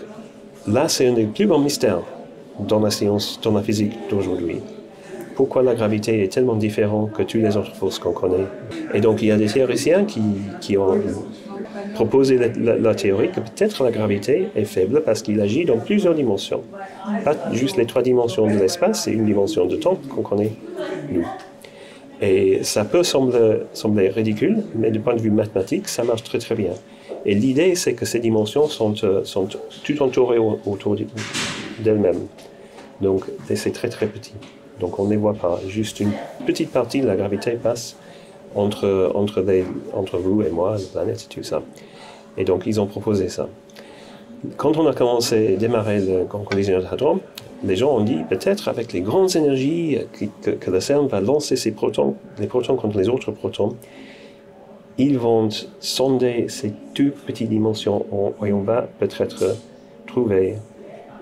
là, 0.66 0.88
c'est 0.88 1.07
un 1.07 1.12
des 1.12 1.27
plus 1.27 1.46
grands 1.46 1.61
mystères 1.61 2.03
dans 2.59 2.81
la 2.81 2.90
science, 2.90 3.38
dans 3.40 3.53
la 3.53 3.62
physique 3.62 3.92
d'aujourd'hui 4.11 4.59
pourquoi 5.37 5.62
la 5.62 5.75
gravité 5.75 6.25
est 6.25 6.33
tellement 6.33 6.57
différente 6.57 7.12
que 7.12 7.22
toutes 7.22 7.42
les 7.42 7.57
autres 7.57 7.75
forces 7.75 7.99
qu'on 7.99 8.12
connaît. 8.12 8.46
Et 8.94 9.01
donc 9.01 9.22
il 9.22 9.29
y 9.29 9.31
a 9.31 9.37
des 9.37 9.46
théoriciens 9.46 10.05
qui, 10.05 10.22
qui 10.61 10.77
ont 10.77 10.99
proposé 11.94 12.38
la, 12.59 12.94
théorie 12.94 13.31
que 13.31 13.40
peut-être 13.40 13.85
la 13.85 13.90
gravité 13.90 14.49
est 14.57 14.64
faible 14.64 15.03
parce 15.03 15.22
qu'il 15.22 15.40
agit 15.40 15.64
dans 15.64 15.79
plusieurs 15.79 16.14
dimensions. 16.14 16.62
Pas 17.25 17.37
juste 17.53 17.77
les 17.77 17.87
trois 17.87 18.03
dimensions 18.03 18.46
de 18.46 18.59
l'espace, 18.59 19.05
c'est 19.05 19.12
une 19.12 19.27
dimension 19.27 19.66
de 19.66 19.77
temps 19.77 19.99
qu'on 20.09 20.22
connaît 20.22 20.53
nous. 21.11 21.27
Et 22.20 22.64
ça 22.64 22.85
peut 22.85 23.03
sembler, 23.03 23.59
sembler, 23.75 24.09
ridicule, 24.09 24.62
mais 24.75 24.90
du 24.90 25.01
point 25.01 25.14
de 25.14 25.20
vue 25.20 25.31
mathématique, 25.31 25.87
ça 25.88 26.03
marche 26.03 26.22
très 26.22 26.38
très 26.38 26.55
bien. 26.55 26.72
Et 27.27 27.35
l'idée, 27.35 27.75
c'est 27.75 27.92
que 27.92 28.07
ces 28.07 28.20
dimensions 28.20 28.68
sont, 28.68 28.94
euh, 29.05 29.22
sont 29.25 29.49
tout 29.85 30.03
entourées 30.03 30.38
autour 30.38 30.96
d'elles-mêmes. 31.81 32.27
Donc, 33.03 33.25
c'est 33.55 33.72
très 33.72 33.88
très 33.88 34.07
petit. 34.07 34.33
Donc 34.81 34.99
on 34.99 35.05
ne 35.05 35.11
les 35.11 35.17
voit 35.17 35.35
pas. 35.35 35.61
Juste 35.67 36.01
une 36.01 36.12
petite 36.47 36.71
partie 36.71 37.01
de 37.01 37.07
la 37.07 37.17
gravité 37.17 37.53
passe 37.53 37.97
entre, 38.55 39.12
entre, 39.15 40.19
vous 40.19 40.43
et 40.43 40.51
moi, 40.51 40.77
la 40.77 40.85
planète 41.01 41.27
et 41.31 41.35
tout 41.35 41.43
ça. 41.43 41.62
Et 42.37 42.45
donc 42.45 42.65
ils 42.67 42.81
ont 42.81 42.87
proposé 42.87 43.29
ça. 43.29 43.49
Quand 44.57 44.77
on 44.77 44.87
a 44.87 44.93
commencé 44.93 45.55
à 45.55 45.57
démarrer 45.57 46.01
le 46.01 46.25
Grand 46.25 46.45
Collisionneur 46.45 46.93
Hadron, 46.93 47.21
les 47.65 47.77
gens 47.77 47.97
ont 47.97 48.05
dit 48.05 48.21
peut-être 48.29 48.69
avec 48.69 48.93
les 48.93 49.01
grandes 49.01 49.35
énergies 49.35 49.99
que, 50.43 50.51
que, 50.51 50.71
le 50.71 50.81
CERN 50.81 51.07
va 51.07 51.21
lancer 51.21 51.57
ses 51.57 51.73
protons, 51.73 52.17
les 52.39 52.47
protons 52.47 52.77
contre 52.77 52.99
les 52.99 53.09
autres 53.09 53.33
protons, 53.33 53.77
ils 54.99 55.19
vont 55.19 55.49
sonder 55.81 56.47
ces 56.49 56.73
deux 56.95 57.11
petites 57.11 57.49
dimensions 57.49 58.05
et 58.45 58.53
on 58.53 58.62
va 58.62 58.83
peut-être 58.99 59.57
trouver 60.07 60.57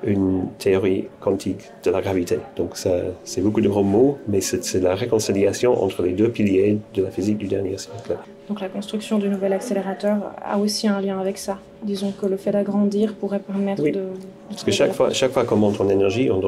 une 0.06 0.46
théorie 0.58 1.06
quantique 1.20 1.70
de 1.84 1.90
la 1.90 2.00
gravité. 2.00 2.38
Donc 2.56 2.76
c'est 3.24 3.40
beaucoup 3.40 3.60
de 3.60 3.68
grands 3.68 3.82
mots, 3.82 4.18
mais 4.28 4.40
c'est 4.40 4.80
la 4.80 4.94
réconciliation 4.94 5.82
entre 5.82 6.02
les 6.02 6.12
deux 6.12 6.28
piliers 6.28 6.78
de 6.94 7.02
la 7.02 7.10
physique 7.10 7.38
du 7.38 7.46
dernier 7.46 7.76
siècle. 7.78 8.16
Donc 8.48 8.60
la 8.60 8.68
construction 8.68 9.18
du 9.18 9.28
nouvel 9.28 9.54
accélérateur 9.54 10.16
a 10.44 10.58
aussi 10.58 10.86
un 10.86 11.00
lien 11.00 11.18
avec 11.18 11.38
ça. 11.38 11.58
Disons 11.82 12.12
que 12.12 12.26
le 12.26 12.36
fait 12.36 12.52
d'agrandir 12.52 13.14
pourrait 13.14 13.38
permettre 13.38 13.82
de, 13.82 14.02
Parce 14.50 14.64
que 14.64 14.70
chaque 14.70 14.92
fois, 14.92 15.10
chaque 15.10 15.32
fois 15.32 15.44
qu'on 15.44 15.56
monte 15.56 15.80
en 15.80 15.88
énergie, 15.88 16.30
on 16.30 16.42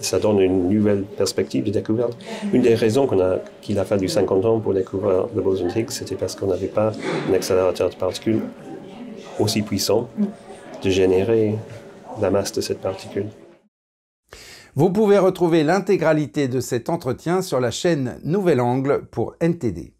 ça 0.00 0.18
donne 0.18 0.40
une 0.40 0.68
nouvelle 0.68 1.04
perspective 1.04 1.64
de 1.64 1.70
découverte. 1.70 2.16
Une 2.52 2.62
des 2.62 2.74
raisons 2.74 3.06
qu'il 3.06 3.20
a, 3.22 3.38
qu'il 3.62 3.78
a 3.78 3.84
fallu 3.84 4.08
50 4.08 4.44
ans 4.44 4.58
pour 4.60 4.74
découvrir 4.74 5.26
le 5.34 5.40
boson 5.40 5.68
Higgs, 5.74 5.90
c'était 5.90 6.16
parce 6.16 6.36
qu'on 6.36 6.48
n'avait 6.48 6.66
pas 6.66 6.92
un 7.30 7.34
accélérateur 7.34 7.88
de 7.88 7.94
particules 7.94 8.40
aussi 9.38 9.62
puissant 9.62 10.08
de 10.82 10.90
générer 10.90 11.54
la 12.20 12.30
masse 12.30 12.52
de 12.52 12.60
cette 12.60 12.80
particule. 12.80 13.26
Vous 14.74 14.90
pouvez 14.90 15.18
retrouver 15.18 15.64
l'intégralité 15.64 16.46
de 16.46 16.60
cet 16.60 16.88
entretien 16.88 17.42
sur 17.42 17.60
la 17.60 17.70
chaîne 17.70 18.18
Nouvel 18.22 18.60
Angle 18.60 19.06
pour 19.10 19.34
NTD. 19.40 19.92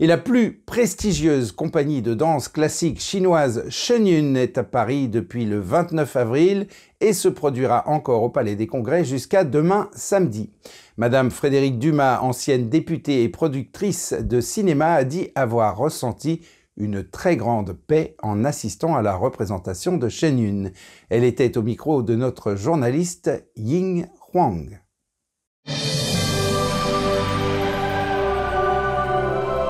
Et 0.00 0.06
la 0.06 0.16
plus 0.16 0.52
prestigieuse 0.52 1.50
compagnie 1.50 2.02
de 2.02 2.14
danse 2.14 2.46
classique 2.46 3.00
chinoise 3.00 3.64
Shenyun 3.68 4.36
est 4.36 4.56
à 4.56 4.62
Paris 4.62 5.08
depuis 5.08 5.44
le 5.44 5.58
29 5.58 6.14
avril 6.14 6.66
et 7.00 7.12
se 7.12 7.28
produira 7.28 7.88
encore 7.88 8.22
au 8.22 8.28
Palais 8.28 8.54
des 8.54 8.68
Congrès 8.68 9.04
jusqu'à 9.04 9.42
demain 9.42 9.90
samedi. 9.92 10.50
Madame 10.96 11.32
Frédérique 11.32 11.80
Dumas, 11.80 12.20
ancienne 12.20 12.68
députée 12.68 13.24
et 13.24 13.28
productrice 13.28 14.12
de 14.12 14.40
cinéma, 14.40 14.94
a 14.94 15.04
dit 15.04 15.30
avoir 15.34 15.76
ressenti 15.76 16.42
une 16.78 17.04
très 17.04 17.36
grande 17.36 17.72
paix 17.72 18.16
en 18.22 18.44
assistant 18.44 18.96
à 18.96 19.02
la 19.02 19.14
représentation 19.14 19.96
de 19.96 20.08
Shenyun. 20.08 20.70
Elle 21.10 21.24
était 21.24 21.58
au 21.58 21.62
micro 21.62 22.02
de 22.02 22.14
notre 22.14 22.54
journaliste 22.54 23.30
Ying 23.56 24.06
Huang. 24.32 24.80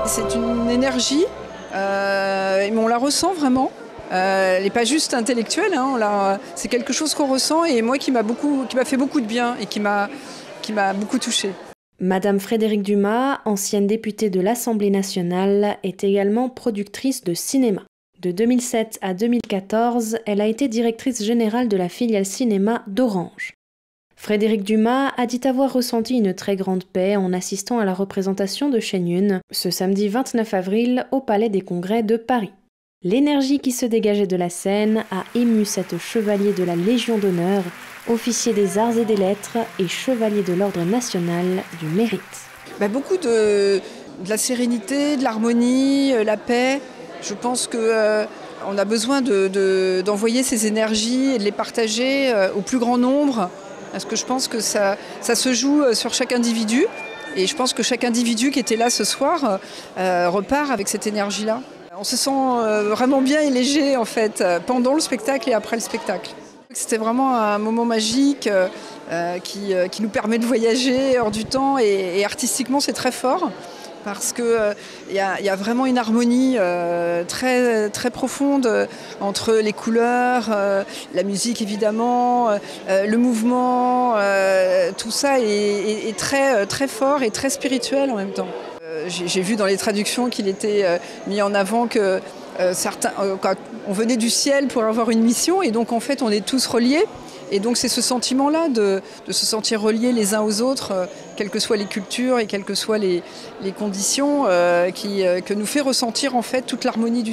C'est 0.05 0.35
une 0.35 0.69
énergie, 0.69 1.25
euh, 1.73 2.69
on 2.75 2.87
la 2.87 2.97
ressent 2.97 3.33
vraiment. 3.33 3.71
Euh, 4.11 4.57
elle 4.57 4.63
n'est 4.63 4.71
pas 4.71 4.85
juste 4.85 5.13
intellectuelle, 5.13 5.75
hein, 5.75 6.39
c'est 6.55 6.67
quelque 6.67 6.93
chose 6.93 7.13
qu'on 7.13 7.27
ressent 7.27 7.63
et 7.63 7.83
moi 7.83 7.99
qui 7.99 8.11
m'a 8.11 8.23
beaucoup, 8.23 8.65
qui 8.67 8.75
m'a 8.75 8.85
fait 8.85 8.97
beaucoup 8.97 9.21
de 9.21 9.27
bien 9.27 9.55
et 9.61 9.67
qui 9.67 9.79
m'a, 9.79 10.09
qui 10.63 10.73
m'a 10.73 10.93
beaucoup 10.93 11.19
touchée. 11.19 11.51
Madame 12.01 12.39
Frédérique 12.39 12.83
Dumas, 12.83 13.41
ancienne 13.43 13.85
députée 13.85 14.29
de 14.29 14.39
l'Assemblée 14.39 14.89
nationale, 14.89 15.77
est 15.83 16.05
également 16.05 16.47
productrice 16.47 17.25
de 17.25 17.33
cinéma. 17.33 17.83
De 18.21 18.31
2007 18.31 18.99
à 19.01 19.13
2014, 19.13 20.19
elle 20.25 20.39
a 20.39 20.47
été 20.47 20.69
directrice 20.69 21.21
générale 21.21 21.67
de 21.67 21.75
la 21.75 21.89
filiale 21.89 22.25
cinéma 22.25 22.83
d'Orange. 22.87 23.53
Frédéric 24.15 24.63
Dumas 24.63 25.11
a 25.17 25.25
dit 25.25 25.41
avoir 25.45 25.73
ressenti 25.73 26.17
une 26.17 26.33
très 26.33 26.55
grande 26.55 26.85
paix 26.85 27.17
en 27.17 27.33
assistant 27.33 27.79
à 27.79 27.85
la 27.85 27.93
représentation 27.93 28.69
de 28.69 28.79
Shenyun 28.79 29.41
ce 29.51 29.69
samedi 29.69 30.07
29 30.07 30.53
avril 30.53 31.05
au 31.11 31.19
Palais 31.19 31.49
des 31.49 31.61
Congrès 31.61 32.03
de 32.03 32.15
Paris. 32.15 32.51
L'énergie 33.01 33.59
qui 33.59 33.71
se 33.71 33.85
dégageait 33.85 34.27
de 34.27 34.35
la 34.35 34.49
scène 34.49 35.05
a 35.11 35.23
ému 35.35 35.63
cet 35.63 35.97
chevalier 35.97 36.51
de 36.51 36.63
la 36.63 36.75
Légion 36.75 37.17
d'honneur, 37.17 37.63
officier 38.07 38.53
des 38.53 38.77
arts 38.77 38.97
et 38.97 39.05
des 39.05 39.15
lettres 39.15 39.57
et 39.77 39.87
chevalier 39.87 40.43
de 40.43 40.53
l'ordre 40.53 40.83
national 40.83 41.63
du 41.79 41.87
mérite. 41.87 42.21
Bah, 42.79 42.87
beaucoup 42.87 43.17
de, 43.17 43.81
la 44.27 44.37
sérénité, 44.37 45.17
de 45.17 45.23
l'harmonie, 45.23 46.13
euh, 46.13 46.23
la 46.23 46.37
paix. 46.37 46.81
Je 47.21 47.33
pense 47.33 47.67
que 47.67 47.77
euh, 47.77 48.25
a 48.77 48.85
besoin 48.85 49.21
d'envoyer 49.21 50.43
ces 50.43 50.65
énergies 50.67 51.35
et 51.35 51.37
de 51.37 51.43
les 51.43 51.51
partager 51.51 52.31
euh, 52.33 52.49
au 52.55 52.61
plus 52.61 52.79
grand 52.79 52.97
nombre 52.97 53.49
parce 53.91 54.05
que 54.05 54.15
je 54.15 54.23
pense 54.23 54.47
que 54.47 54.59
ça, 54.59 54.97
ça 55.19 55.33
se 55.35 55.51
joue 55.51 55.93
sur 55.93 56.13
chaque 56.13 56.31
individu. 56.31 56.85
Et 57.35 57.47
je 57.47 57.55
pense 57.55 57.73
que 57.73 57.81
chaque 57.81 58.03
individu 58.03 58.51
qui 58.51 58.59
était 58.59 58.75
là 58.75 58.91
ce 58.91 59.03
soir 59.03 59.59
repart 59.97 60.69
avec 60.69 60.87
cette 60.87 61.07
énergie-là. 61.07 61.61
On 61.97 62.03
se 62.03 62.15
sent 62.15 62.29
vraiment 62.89 63.21
bien 63.21 63.41
et 63.41 63.49
léger 63.49 63.97
en 63.97 64.05
fait 64.05 64.43
pendant 64.67 64.93
le 64.93 64.99
spectacle 64.99 65.49
et 65.49 65.53
après 65.53 65.75
le 65.75 65.81
spectacle. 65.81 66.35
C'était 66.71 66.97
vraiment 66.97 67.35
un 67.35 67.57
moment 67.57 67.85
magique 67.85 68.47
qui, 69.43 69.73
qui, 69.91 70.01
nous 70.03 70.09
permet 70.09 70.37
de 70.37 70.45
voyager 70.45 71.17
hors 71.17 71.31
du 71.31 71.43
temps 71.43 71.79
et 71.79 72.23
artistiquement 72.23 72.79
c'est 72.79 72.93
très 72.93 73.11
fort 73.11 73.49
parce 74.03 74.33
qu'il 74.33 74.45
euh, 74.45 74.73
y, 75.11 75.19
a 75.19 75.55
vraiment 75.55 75.85
une 75.85 75.97
harmonie 75.97 76.55
euh, 76.57 77.23
très, 77.23 77.89
très 77.89 78.09
profonde 78.09 78.65
euh, 78.65 78.85
entre 79.19 79.53
les 79.53 79.73
couleurs, 79.73 80.49
la 81.13 81.23
musique 81.23 81.61
évidemment, 81.61 82.49
le 82.87 83.17
mouvement, 83.17 84.15
tout 84.97 85.11
ça 85.11 85.39
est, 85.39 86.17
très, 86.17 86.65
très 86.65 86.87
fort 86.87 87.23
et 87.23 87.31
très 87.31 87.49
spirituel 87.49 88.11
en 88.11 88.15
même 88.15 88.31
temps. 88.31 88.47
J'ai 89.07 89.41
vu 89.41 89.55
dans 89.55 89.65
les 89.65 89.77
traductions 89.77 90.29
qu'il 90.29 90.47
était 90.47 90.99
mis 91.27 91.41
en 91.41 91.53
avant 91.53 91.87
que 91.87 92.19
certains, 92.73 93.11
on 93.87 93.93
venait 93.93 94.17
du 94.17 94.29
ciel 94.29 94.67
pour 94.67 94.83
avoir 94.83 95.09
une 95.09 95.21
mission 95.21 95.61
et 95.61 95.71
donc 95.71 95.91
en 95.91 95.99
fait 95.99 96.21
on 96.21 96.29
est 96.29 96.45
tous 96.45 96.65
reliés. 96.67 97.05
Et 97.51 97.59
donc 97.59 97.77
c'est 97.77 97.87
ce 97.87 98.01
sentiment-là 98.01 98.69
de, 98.69 99.01
se 99.29 99.45
sentir 99.45 99.81
reliés 99.81 100.11
les 100.11 100.33
uns 100.33 100.41
aux 100.41 100.61
autres, 100.61 100.91
euh, 100.91 101.05
quelles 101.35 101.49
que 101.49 101.59
soient 101.59 101.77
les 101.77 101.85
cultures 101.85 102.39
et 102.39 102.45
quelles 102.45 102.63
que 102.63 102.75
soient 102.75 102.97
les, 102.97 103.23
conditions, 103.77 104.45
euh, 104.47 104.91
qui, 104.91 105.25
euh, 105.25 105.41
que 105.41 105.53
nous 105.53 105.65
fait 105.65 105.81
ressentir 105.81 106.35
en 106.35 106.41
fait 106.41 106.63
toute 106.63 106.83
l'harmonie 106.83 107.23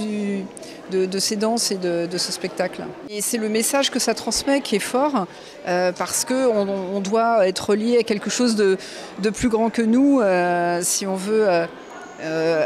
de, 0.90 1.18
ces 1.18 1.36
danses 1.36 1.70
et 1.70 1.76
de, 1.76 2.18
ce 2.18 2.32
spectacle. 2.32 2.84
Et 3.10 3.20
c'est 3.20 3.38
le 3.38 3.48
message 3.48 3.90
que 3.90 3.98
ça 3.98 4.14
transmet 4.14 4.60
qui 4.60 4.76
est 4.76 4.80
fort, 4.80 5.26
parce 5.64 6.24
qu'on 6.24 6.68
on 6.68 7.00
doit 7.00 7.46
être 7.48 7.70
relié 7.70 7.98
à 7.98 8.02
quelque 8.02 8.30
chose 8.30 8.56
de, 8.56 8.78
plus 9.30 9.48
grand 9.48 9.70
que 9.70 9.82
nous 9.82 10.20
si 10.82 11.06
on 11.06 11.16
veut... 11.16 11.66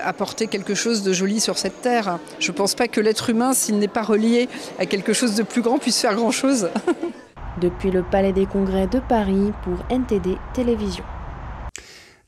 apporter 0.05 0.47
quelque 0.47 0.75
chose 0.75 1.03
de 1.03 1.13
joli 1.13 1.41
sur 1.41 1.59
cette 1.59 1.83
terre. 1.83 2.19
Je 2.39 2.51
ne 2.51 2.57
pense 2.57 2.75
pas 2.75 2.89
que 2.89 3.01
l'être 3.01 3.31
humain, 3.31 3.53
s'il 3.53 3.79
n'est 3.79 3.89
pas 3.89 4.03
relié 4.03 4.49
à 4.79 4.87
quelque 4.87 5.13
chose 5.13 5.35
de 5.35 5.43
plus 5.43 5.63
grand, 5.63 5.79
puisse 5.79 6.01
faire 6.01 6.15
grand-chose. 6.15 6.71
depuis 7.61 7.91
le 7.91 8.03
Palais 8.03 8.33
des 8.33 8.47
Congrès 8.47 8.87
de 8.87 9.01
Paris 9.01 9.53
pour 9.63 9.75
NTD 9.91 10.39
Télévision. 10.55 11.05